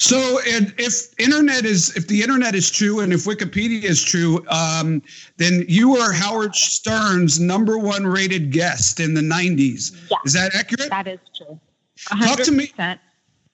[0.00, 4.46] So, and if internet is, if the internet is true, and if Wikipedia is true,
[4.48, 5.02] um,
[5.38, 10.08] then you were Howard Stern's number one rated guest in the '90s.
[10.08, 10.18] Yeah.
[10.24, 10.88] Is that accurate?
[10.90, 11.58] that is true.
[12.24, 12.72] Talk to me.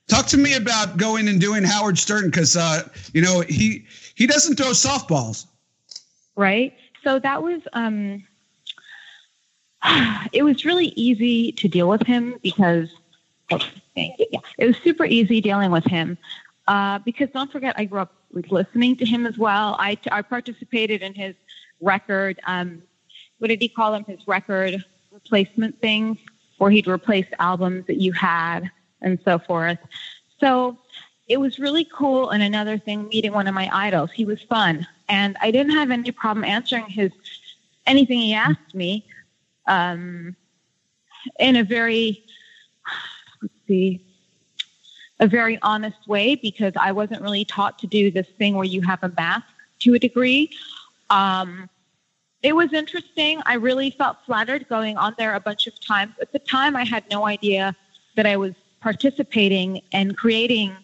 [0.09, 0.17] 100%.
[0.17, 3.85] Talk to me about going and doing Howard Stern because uh, you know he
[4.15, 5.47] he doesn't throw softballs.
[6.37, 6.75] right?
[7.03, 8.25] So that was um
[10.33, 12.89] it was really easy to deal with him because.
[13.97, 16.19] Yeah, it was super easy dealing with him.
[16.67, 19.77] Uh, because don't forget, I grew up listening to him as well.
[19.79, 21.35] I, I participated in his
[21.81, 22.41] record.
[22.47, 22.83] Um,
[23.39, 24.05] what did he call them?
[24.05, 24.83] His record
[25.13, 26.17] replacement things,
[26.59, 28.71] where he'd replace albums that you had
[29.05, 29.79] and so forth.
[30.41, 30.79] So
[31.29, 32.31] it was really cool.
[32.31, 34.11] And another thing, meeting one of my idols.
[34.13, 37.13] He was fun, and I didn't have any problem answering his
[37.87, 39.07] anything he asked me
[39.69, 40.35] um,
[41.39, 42.25] in a very
[43.41, 44.01] let's see
[45.21, 48.81] a very honest way because I wasn't really taught to do this thing where you
[48.83, 49.47] have a mask
[49.81, 50.51] to a degree.
[51.09, 51.71] Um,
[52.43, 53.41] it was interesting.
[53.47, 56.15] I really felt flattered going on there a bunch of times.
[56.21, 57.75] At the time, I had no idea
[58.17, 60.77] that I was participating and creating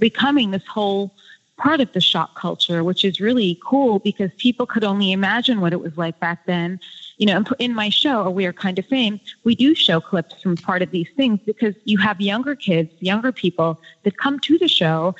[0.00, 1.14] becoming this whole
[1.56, 5.72] part of the shock culture, which is really cool because people could only imagine what
[5.72, 6.80] it was like back then.
[7.16, 10.56] You know, in my show, A Weird Kind of Fame, we do show clips from
[10.56, 14.66] part of these things because you have younger kids, younger people that come to the
[14.66, 15.14] show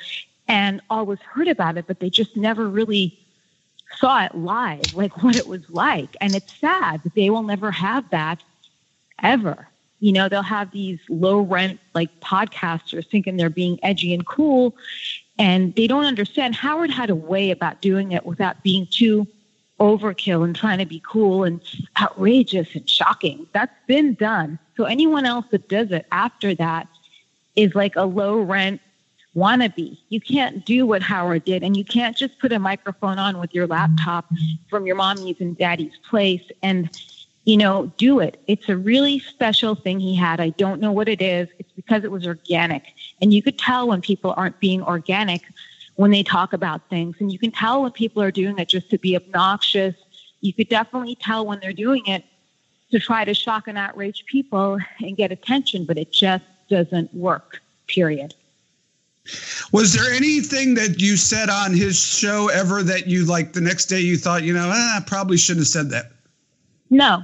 [0.49, 3.17] and always heard about it, but they just never really
[3.97, 6.17] saw it live, like what it was like.
[6.19, 8.43] And it's sad that they will never have that
[9.23, 9.69] ever.
[9.99, 14.75] You know, they'll have these low rent like podcasters thinking they're being edgy and cool,
[15.39, 16.55] and they don't understand.
[16.55, 19.27] Howard had a way about doing it without being too
[19.79, 21.61] overkill and trying to be cool and
[21.99, 23.45] outrageous and shocking.
[23.53, 24.57] That's been done.
[24.77, 26.87] So anyone else that does it after that
[27.55, 28.81] is like a low rent
[29.35, 29.97] wannabe.
[30.09, 33.53] You can't do what Howard did, and you can't just put a microphone on with
[33.53, 34.25] your laptop
[34.69, 36.89] from your mommy's and daddy's place and,
[37.45, 38.41] you know, do it.
[38.47, 40.39] It's a really special thing he had.
[40.39, 41.47] I don't know what it is.
[41.59, 42.83] It's because it was organic.
[43.21, 45.43] And you could tell when people aren't being organic
[45.95, 47.15] when they talk about things.
[47.19, 49.95] And you can tell when people are doing it just to be obnoxious.
[50.41, 52.25] You could definitely tell when they're doing it
[52.91, 57.61] to try to shock and outrage people and get attention, but it just doesn't work,
[57.87, 58.33] period.
[59.71, 63.85] Was there anything that you said on his show ever that you like the next
[63.85, 66.11] day you thought, you know, ah, I probably shouldn't have said that?
[66.89, 67.23] No.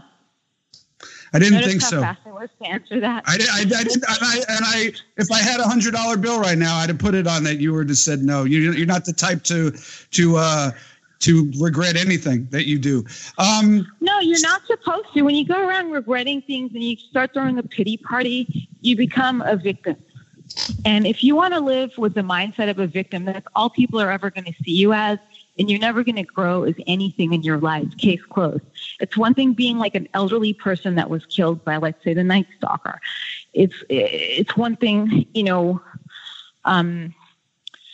[1.34, 2.02] I didn't think how so.
[2.02, 3.24] fast I was to answer that.
[3.26, 6.18] I, did, I, I didn't, and I, and I, if I had a hundred dollar
[6.18, 7.60] bill right now, I'd have put it on that.
[7.60, 8.44] You would have said no.
[8.44, 10.72] You, you're not the type to, to, uh,
[11.20, 13.06] to regret anything that you do.
[13.38, 15.22] Um, No, you're not supposed to.
[15.22, 19.42] When you go around regretting things and you start throwing a pity party, you become
[19.42, 19.96] a victim.
[20.84, 24.02] And if you want to live with the mindset of a victim, that's all people
[24.02, 25.18] are ever going to see you as,
[25.62, 27.86] and you're never going to grow as anything in your life.
[28.00, 28.64] Case closed.
[29.00, 32.24] It's one thing being like an elderly person that was killed by, let's say, the
[32.24, 33.00] Night Stalker.
[33.54, 35.80] It's it's one thing, you know,
[36.66, 37.14] um,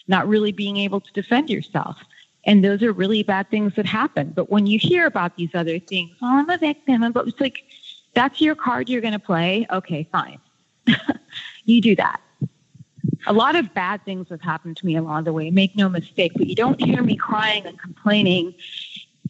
[0.08, 1.98] not really being able to defend yourself.
[2.46, 4.32] And those are really bad things that happen.
[4.34, 7.66] But when you hear about these other things, oh, I'm a victim, but it's like,
[8.14, 9.68] that's your card you're going to play.
[9.70, 10.40] Okay, fine.
[11.66, 12.22] you do that.
[13.26, 16.32] A lot of bad things have happened to me along the way, make no mistake,
[16.36, 18.54] but you don't hear me crying and complaining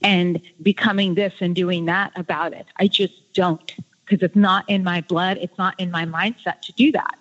[0.04, 2.68] and becoming this and doing that about it.
[2.78, 3.74] I just don't
[4.06, 5.38] because it's not in my blood.
[5.42, 7.18] It's not in my mindset to do that.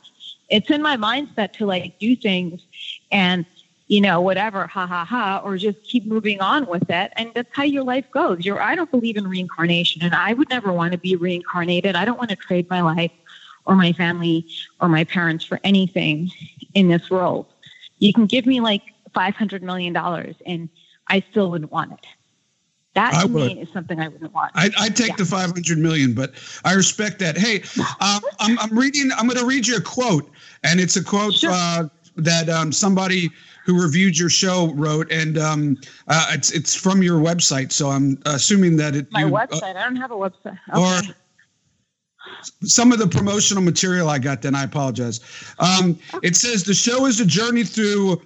[0.48, 2.62] It's in my mindset to like do things
[3.10, 3.44] and
[3.88, 7.12] you know, whatever, ha ha ha, or just keep moving on with it.
[7.16, 8.44] And that's how your life goes.
[8.44, 11.94] You're, I don't believe in reincarnation, and I would never want to be reincarnated.
[11.94, 13.12] I don't want to trade my life
[13.66, 14.46] or my family
[14.80, 16.30] or my parents for anything
[16.74, 17.46] in this world.
[17.98, 18.82] You can give me like
[19.14, 19.96] $500 million,
[20.46, 20.68] and
[21.08, 22.06] I still wouldn't want it.
[22.94, 23.54] That I to would.
[23.56, 24.52] me is something I wouldn't want.
[24.54, 25.16] I, I'd take Yeah.
[25.18, 26.32] the 500 million, but
[26.64, 27.36] I respect that.
[27.36, 27.62] Hey,
[28.00, 30.30] um, I'm, I'm reading, I'm going to read you a quote,
[30.64, 31.50] and it's a quote Sure.
[31.52, 33.28] uh, that um, somebody
[33.66, 35.76] who reviewed your show wrote, and um,
[36.08, 37.72] uh, it's it's from your website.
[37.72, 39.76] So I'm assuming that it my you, uh, website.
[39.76, 40.56] I don't have a website.
[40.74, 41.12] or- Okay.
[42.62, 44.42] Some of the promotional material I got.
[44.42, 45.20] Then I apologize.
[45.58, 48.22] Um, it says the show is a journey through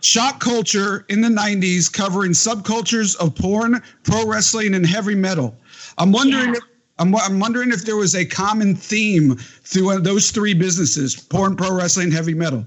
[0.00, 5.56] shock culture in the 90s, covering subcultures of porn, pro wrestling, and heavy metal.
[5.98, 6.58] I'm wondering yeah.
[6.58, 6.64] if
[6.98, 11.74] I'm, I'm wondering if there was a common theme through those three businesses: porn, pro
[11.74, 12.66] wrestling, heavy metal.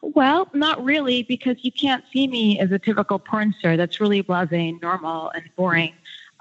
[0.00, 3.76] Well, not really, because you can't see me as a typical porn star.
[3.76, 5.92] That's really blasé, normal, and boring.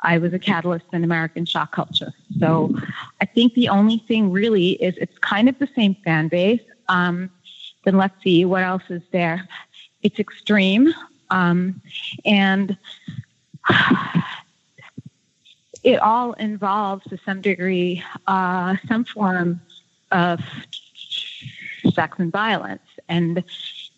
[0.01, 2.13] I was a catalyst in American shock culture.
[2.39, 2.75] So
[3.21, 6.61] I think the only thing really is it's kind of the same fan base.
[6.87, 7.29] Um,
[7.83, 9.47] then let's see what else is there.
[10.03, 10.93] It's extreme,
[11.29, 11.81] um,
[12.25, 12.77] and
[15.83, 19.61] it all involves to some degree uh, some form
[20.11, 20.41] of
[21.93, 22.81] sex and violence.
[23.09, 23.43] And,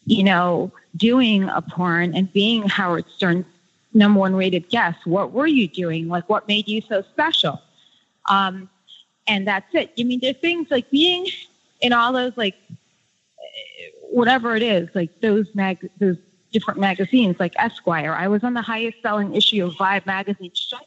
[0.06, 3.45] you know, doing a porn and being Howard Stern's
[3.94, 6.08] number one rated guest, what were you doing?
[6.08, 7.62] Like, what made you so special?
[8.30, 8.70] Um,
[9.28, 9.92] and that's it.
[10.00, 11.28] I mean, there's things like being
[11.82, 12.56] in all those, like,
[14.12, 16.18] whatever it is, like those mag, those
[16.52, 18.14] different magazines, like Esquire.
[18.14, 20.52] I was on the highest selling issue of Vibe magazine.
[20.54, 20.82] Shut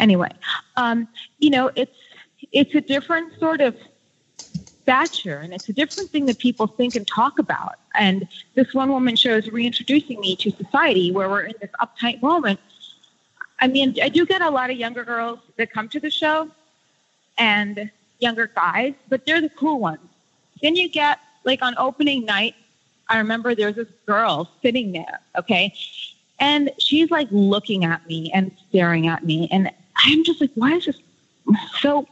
[0.00, 0.30] Anyway,
[0.76, 1.06] um,
[1.38, 1.96] you know, it's
[2.52, 3.76] it's a different sort of
[4.82, 7.76] stature and it's a different thing that people think and talk about.
[7.94, 12.22] And this one woman show is reintroducing me to society where we're in this uptight
[12.22, 12.60] moment.
[13.60, 16.50] I mean, I do get a lot of younger girls that come to the show
[17.38, 20.00] and younger guys, but they're the cool ones.
[20.62, 22.54] Then you get like on opening night,
[23.08, 25.74] I remember there's this girl sitting there, okay?
[26.40, 29.48] And she's like looking at me and staring at me.
[29.52, 31.00] And I'm just like, why is this
[31.80, 32.08] so?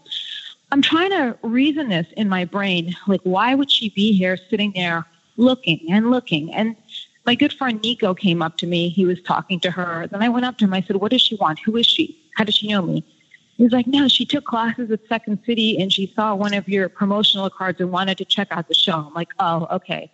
[0.70, 2.96] I'm trying to reason this in my brain.
[3.06, 5.04] Like, why would she be here sitting there
[5.36, 6.52] looking and looking?
[6.52, 6.76] And
[7.24, 8.88] my good friend Nico came up to me.
[8.88, 10.06] He was talking to her.
[10.08, 10.74] Then I went up to him.
[10.74, 11.58] I said, What does she want?
[11.60, 12.18] Who is she?
[12.36, 13.04] How does she know me?
[13.56, 16.68] He was like, No, she took classes at Second City and she saw one of
[16.68, 18.94] your promotional cards and wanted to check out the show.
[18.94, 20.10] I'm like, Oh, okay.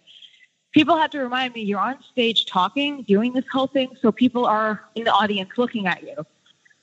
[0.73, 4.45] People have to remind me you're on stage talking, doing this whole thing, so people
[4.45, 6.15] are in the audience looking at you.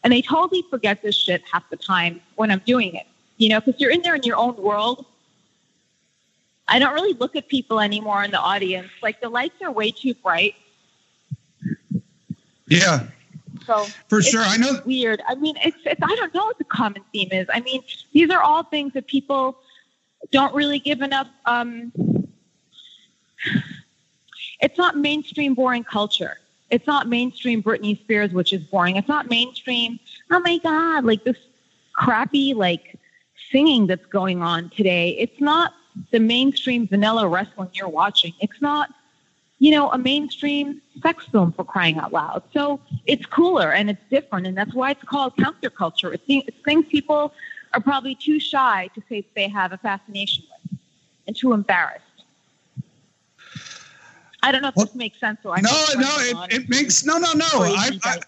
[0.04, 3.06] And I totally forget this shit half the time when I'm doing it,
[3.38, 5.06] you know, because you're in there in your own world.
[6.68, 8.90] I don't really look at people anymore in the audience.
[9.02, 10.56] Like the lights are way too bright.
[12.68, 13.08] Yeah.
[13.66, 14.82] So for sure, I know.
[14.86, 15.22] Weird.
[15.28, 17.48] I mean, it's, it's I don't know what the common theme is.
[17.52, 19.58] I mean, these are all things that people
[20.32, 21.28] don't really give enough.
[21.46, 21.92] Um,
[24.60, 26.38] it's not mainstream boring culture.
[26.72, 28.96] It's not mainstream Britney Spears, which is boring.
[28.96, 30.00] It's not mainstream,
[30.32, 31.38] oh my God, like this
[31.94, 32.98] crappy, like
[33.52, 35.10] singing that's going on today.
[35.20, 35.74] It's not
[36.12, 38.34] the mainstream vanilla wrestling you're watching.
[38.40, 38.90] It's not,
[39.60, 42.44] you know, a mainstream sex film for crying out loud.
[42.54, 44.48] So it's cooler and it's different.
[44.48, 46.14] And that's why it's called counterculture.
[46.14, 47.34] It's, it's things people
[47.74, 50.80] are probably too shy to say they have a fascination with
[51.28, 52.02] and too embarrassed.
[54.44, 55.40] I don't know if well, this makes sense.
[55.42, 57.48] So I no, no, it, it makes no, no, no.
[57.52, 58.20] I, I,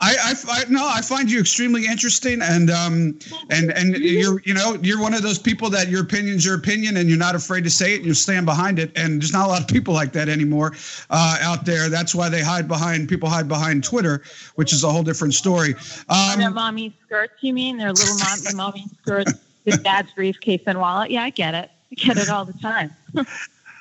[0.00, 3.18] I, I, I, no, I find you extremely interesting, and um,
[3.50, 6.96] and and you're, you know, you're one of those people that your opinion's your opinion,
[6.96, 8.90] and you're not afraid to say it, and you stand behind it.
[8.96, 10.74] And there's not a lot of people like that anymore
[11.10, 11.88] uh, out there.
[11.88, 14.22] That's why they hide behind people hide behind Twitter,
[14.54, 15.74] which is a whole different story.
[16.08, 17.76] Um, their mommy skirts, you mean?
[17.76, 19.32] Their little mom, mommy skirts,
[19.64, 21.10] the dad's briefcase and wallet.
[21.10, 21.70] Yeah, I get it.
[21.90, 22.94] I get it all the time.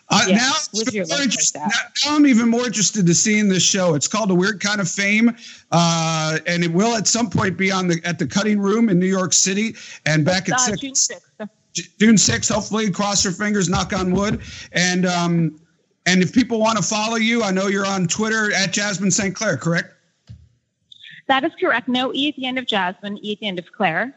[0.10, 0.52] Uh, yeah, now,
[0.86, 1.16] now,
[1.56, 3.96] now, I'm even more interested to seeing this show.
[3.96, 5.36] It's called A Weird Kind of Fame,
[5.72, 9.00] uh, and it will at some point be on the at the Cutting Room in
[9.00, 9.76] New York City
[10.06, 11.50] and back at uh, six, June 6th.
[12.00, 14.42] June 6th, hopefully, cross your fingers, knock on wood.
[14.74, 15.60] And um,
[16.06, 19.34] and if people want to follow you, I know you're on Twitter at Jasmin St.
[19.34, 19.92] Claire, correct?
[21.28, 21.88] That is correct.
[21.88, 24.14] No E at the end of Jasmin, E at the end of Claire.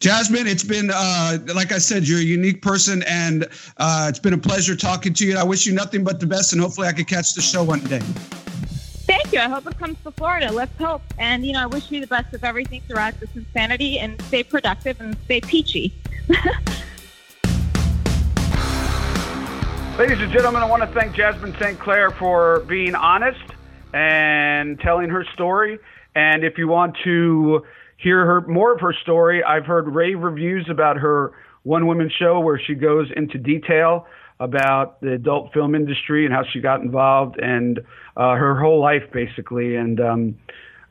[0.00, 3.48] Jasmin, it's been, uh, like I said, you're a unique person, and
[3.78, 5.36] uh, it's been a pleasure talking to you.
[5.36, 7.80] I wish you nothing but the best, and hopefully I can catch the show one
[7.80, 8.00] day.
[8.00, 9.40] Thank you.
[9.40, 10.52] I hope it comes to Florida.
[10.52, 11.02] Let's hope.
[11.18, 14.42] And, you know, I wish you the best of everything throughout this insanity, and stay
[14.42, 15.94] productive and stay peachy.
[19.98, 21.80] Ladies and gentlemen, I want to thank Jasmin St.
[21.80, 23.40] Claire for being honest
[23.92, 25.80] and telling her story.
[26.14, 27.64] And if you want to
[27.98, 29.44] hear her more of her story.
[29.44, 31.32] I've heard rave reviews about her
[31.64, 34.06] one woman show where she goes into detail
[34.40, 37.80] about the adult film industry and how she got involved and
[38.16, 39.74] uh, her whole life basically.
[39.76, 40.38] And um,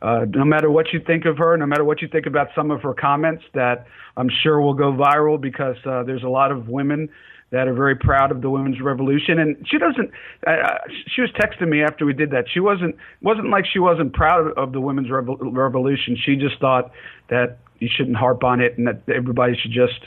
[0.02, 2.70] uh, no matter what you think of her, no matter what you think about some
[2.72, 3.88] of her comments, that
[4.18, 7.10] I'm sure will go viral because uh, there's a lot of women
[7.52, 9.40] that are very proud of the women's revolution.
[9.40, 10.12] And she doesn't.
[10.46, 10.78] Uh,
[11.08, 12.46] she was texting me after we did that.
[12.54, 16.18] She wasn't wasn't like she wasn't proud of, the women's revolution.
[16.26, 16.92] She just thought
[17.30, 20.00] that you shouldn't harp on it, and that everybody should just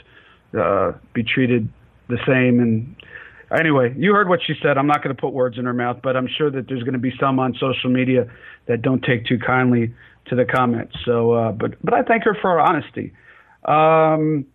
[0.57, 1.67] uh, be treated
[2.09, 2.59] the same.
[2.59, 2.95] And
[3.57, 4.77] anyway, you heard what she said.
[4.77, 6.93] I'm not going to put words in her mouth, but I'm sure that there's going
[6.93, 8.29] to be some on social media
[8.67, 9.93] that don't take too kindly
[10.27, 10.95] to the comments.
[11.05, 13.13] So, uh, but but I thank her for her honesty.
[13.65, 14.45] Um,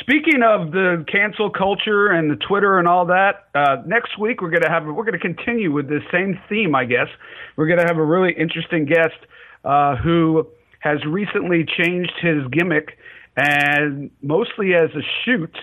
[0.00, 4.50] speaking of the cancel culture and the Twitter and all that, uh, next week we're
[4.50, 6.74] gonna have we're gonna continue with the same theme.
[6.74, 7.08] I guess
[7.56, 9.16] we're gonna have a really interesting guest
[9.64, 10.46] uh, who
[10.80, 12.98] has recently changed his gimmick
[13.36, 15.56] and mostly as a shoot,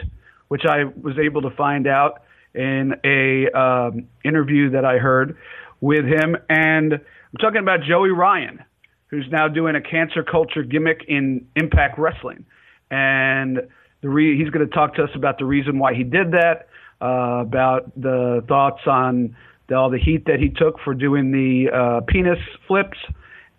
[0.48, 2.24] which I was able to find out
[2.54, 5.38] in a um, interview that I heard
[5.80, 6.36] with him.
[6.50, 8.64] And I'm talking about Joey Ryan,
[9.08, 12.46] who's now doing a cancer culture gimmick in Impact Wrestling,
[12.90, 13.62] and
[14.02, 16.68] the re- he's going to talk to us about the reason why he did that,
[17.02, 19.36] uh, about the thoughts on
[19.68, 22.98] the, all the heat that he took for doing the uh, penis flips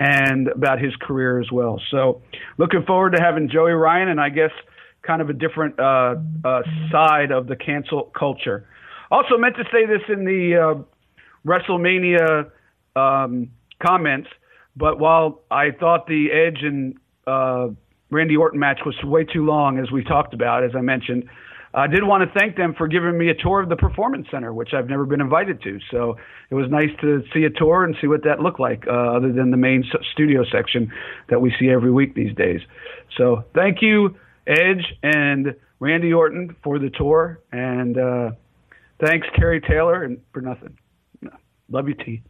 [0.00, 1.80] and about his career as well.
[1.90, 2.22] So,
[2.58, 4.50] looking forward to having Joey Ryan, and I guess
[5.02, 8.66] kind of a different uh, uh, side of the cancel culture.
[9.10, 10.82] Also, meant to say this in the uh,
[11.46, 12.50] WrestleMania
[12.96, 14.28] um, comments,
[14.76, 17.68] but while I thought the Edge and uh,
[18.12, 21.24] Randy Orton match was way too long, as we talked about, as I mentioned.
[21.74, 24.52] I did want to thank them for giving me a tour of the Performance Center,
[24.52, 25.78] which I've never been invited to.
[25.90, 26.18] So
[26.50, 29.32] it was nice to see a tour and see what that looked like, uh, other
[29.32, 29.82] than the main
[30.12, 30.92] studio section
[31.30, 32.60] that we see every week these days.
[33.16, 34.14] So thank you,
[34.46, 38.30] Edge and Randy Orton, for the tour, and uh,
[39.02, 40.76] thanks Terry Taylor and for nothing.
[41.70, 42.22] Love you, T.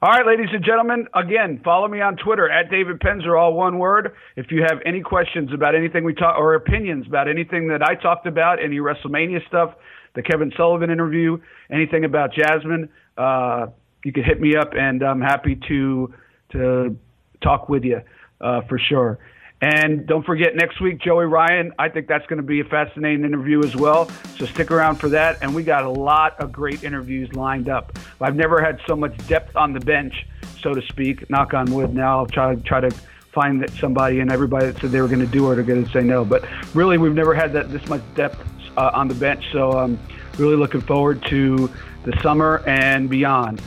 [0.00, 3.80] All right, ladies and gentlemen, again, follow me on Twitter at David Penzer, all one
[3.80, 4.14] word.
[4.36, 7.96] If you have any questions about anything we talk or opinions about anything that I
[7.96, 9.74] talked about, any WrestleMania stuff,
[10.14, 11.38] the Kevin Sullivan interview,
[11.68, 13.66] anything about Jasmin, uh,
[14.04, 16.14] you can hit me up, and I'm happy to
[16.52, 16.96] to
[17.42, 18.00] talk with you
[18.40, 19.18] uh, for sure.
[19.60, 21.72] And don't forget, next week, Joey Ryan.
[21.78, 24.08] I think that's going to be a fascinating interview as well.
[24.36, 25.38] So stick around for that.
[25.42, 27.98] And we got a lot of great interviews lined up.
[28.20, 30.26] I've never had so much depth on the bench,
[30.60, 31.28] so to speak.
[31.28, 31.92] Knock on wood.
[31.92, 32.90] Now I'll try try to
[33.32, 35.84] find that somebody and everybody that said they were going to do it are going
[35.84, 36.24] to say no.
[36.24, 36.44] But
[36.74, 38.40] really, we've never had that this much depth
[38.76, 39.44] uh, on the bench.
[39.52, 39.98] So I'm
[40.38, 41.68] really looking forward to
[42.04, 43.60] the summer and beyond.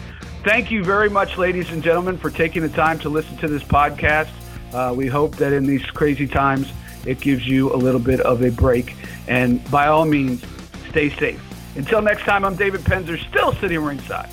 [0.43, 3.61] Thank you very much, ladies and gentlemen, for taking the time to listen to this
[3.61, 4.31] podcast.
[4.73, 6.71] Uh, we hope that in these crazy times,
[7.05, 8.95] it gives you a little bit of a break.
[9.27, 10.43] And by all means,
[10.89, 11.41] stay safe.
[11.75, 14.29] Until next time, I'm David Penzer, still sitting ringside.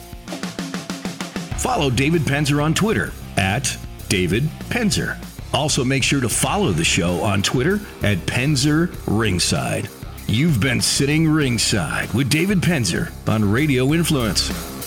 [1.58, 3.76] Follow David Penzer on Twitter at
[4.08, 5.16] David Penzer.
[5.52, 9.88] Also, make sure to follow the show on Twitter at Penzer Ringside.
[10.26, 14.77] You've been sitting ringside with David Penzer on Radio Influence.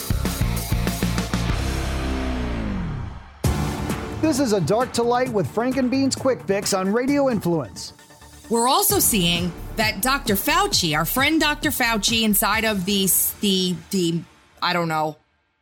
[4.22, 7.93] This is a dark to light with Frank and Beans quick fix on Radio Influence.
[8.51, 10.36] We're also seeing that Dr.
[10.36, 11.72] Fauci, our friend Dr.
[11.72, 13.09] Fauci, inside of the
[13.39, 14.22] the the
[14.61, 15.17] I don't know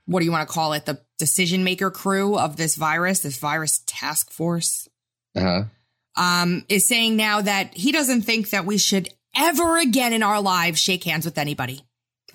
[0.08, 3.38] what do you want to call it, the decision maker crew of this virus, this
[3.38, 4.90] virus task force,
[5.38, 5.64] uh-huh.
[6.18, 9.08] um, is saying now that he doesn't think that we should
[9.38, 11.80] ever again in our lives shake hands with anybody,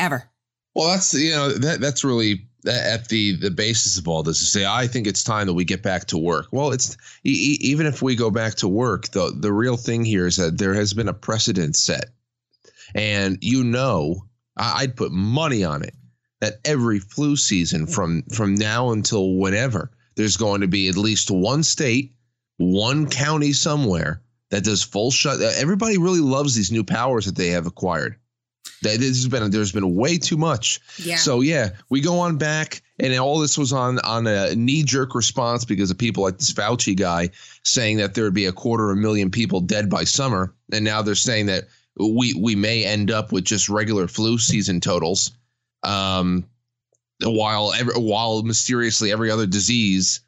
[0.01, 0.31] ever.
[0.75, 4.45] Well, that's you know that that's really at the the basis of all this to
[4.45, 6.47] say I think it's time that we get back to work.
[6.53, 10.27] Well, it's e- even if we go back to work, the the real thing here
[10.27, 12.07] is that there has been a precedent set,
[12.95, 14.25] and you know
[14.57, 15.95] I'd put money on it
[16.41, 17.93] that every flu season hmm.
[17.93, 22.15] from from now until whenever there's going to be at least one state,
[22.57, 25.41] one county somewhere that does full shut.
[25.41, 28.17] Everybody really loves these new powers that they have acquired.
[28.83, 30.81] This has been there's been way too much.
[30.99, 31.17] Yeah.
[31.17, 35.15] So yeah, we go on back, and all this was on on a knee jerk
[35.15, 37.31] response because of people like this Fauci guy
[37.63, 40.85] saying that there would be a quarter of a million people dead by summer, and
[40.85, 41.65] now they're saying that
[41.99, 45.33] we we may end up with just regular flu season totals,
[45.83, 46.45] um,
[47.23, 50.21] while every, while mysteriously every other disease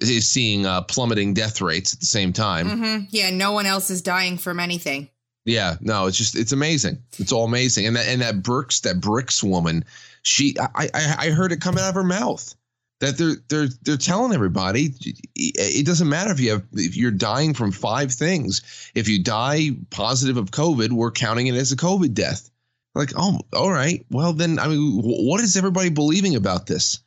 [0.00, 2.68] is seeing uh, plummeting death rates at the same time.
[2.68, 3.04] Mm-hmm.
[3.10, 5.10] Yeah, no one else is dying from anything.
[5.44, 7.02] Yeah, no, it's just it's amazing.
[7.18, 7.86] It's all amazing.
[7.86, 9.84] And that and that Brooks, that Birx woman,
[10.22, 12.54] she I I, I heard it coming out of her mouth
[13.00, 14.94] that they're they're they're telling everybody
[15.34, 18.90] it doesn't matter if you have if you're dying from five things.
[18.94, 22.50] If you die positive of COVID, we're counting it as a COVID death.
[22.94, 24.04] Like, oh, all right.
[24.10, 27.00] Well, then I mean, what is everybody believing about this?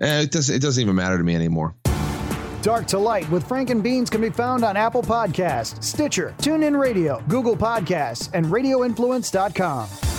[0.00, 1.76] Eh, it doesn't it doesn't even matter to me anymore.
[2.66, 6.76] Dark to Light with Frank and Beans can be found on Apple Podcasts, Stitcher, TuneIn
[6.76, 10.15] Radio, Google Podcasts, and RadioInfluence.com.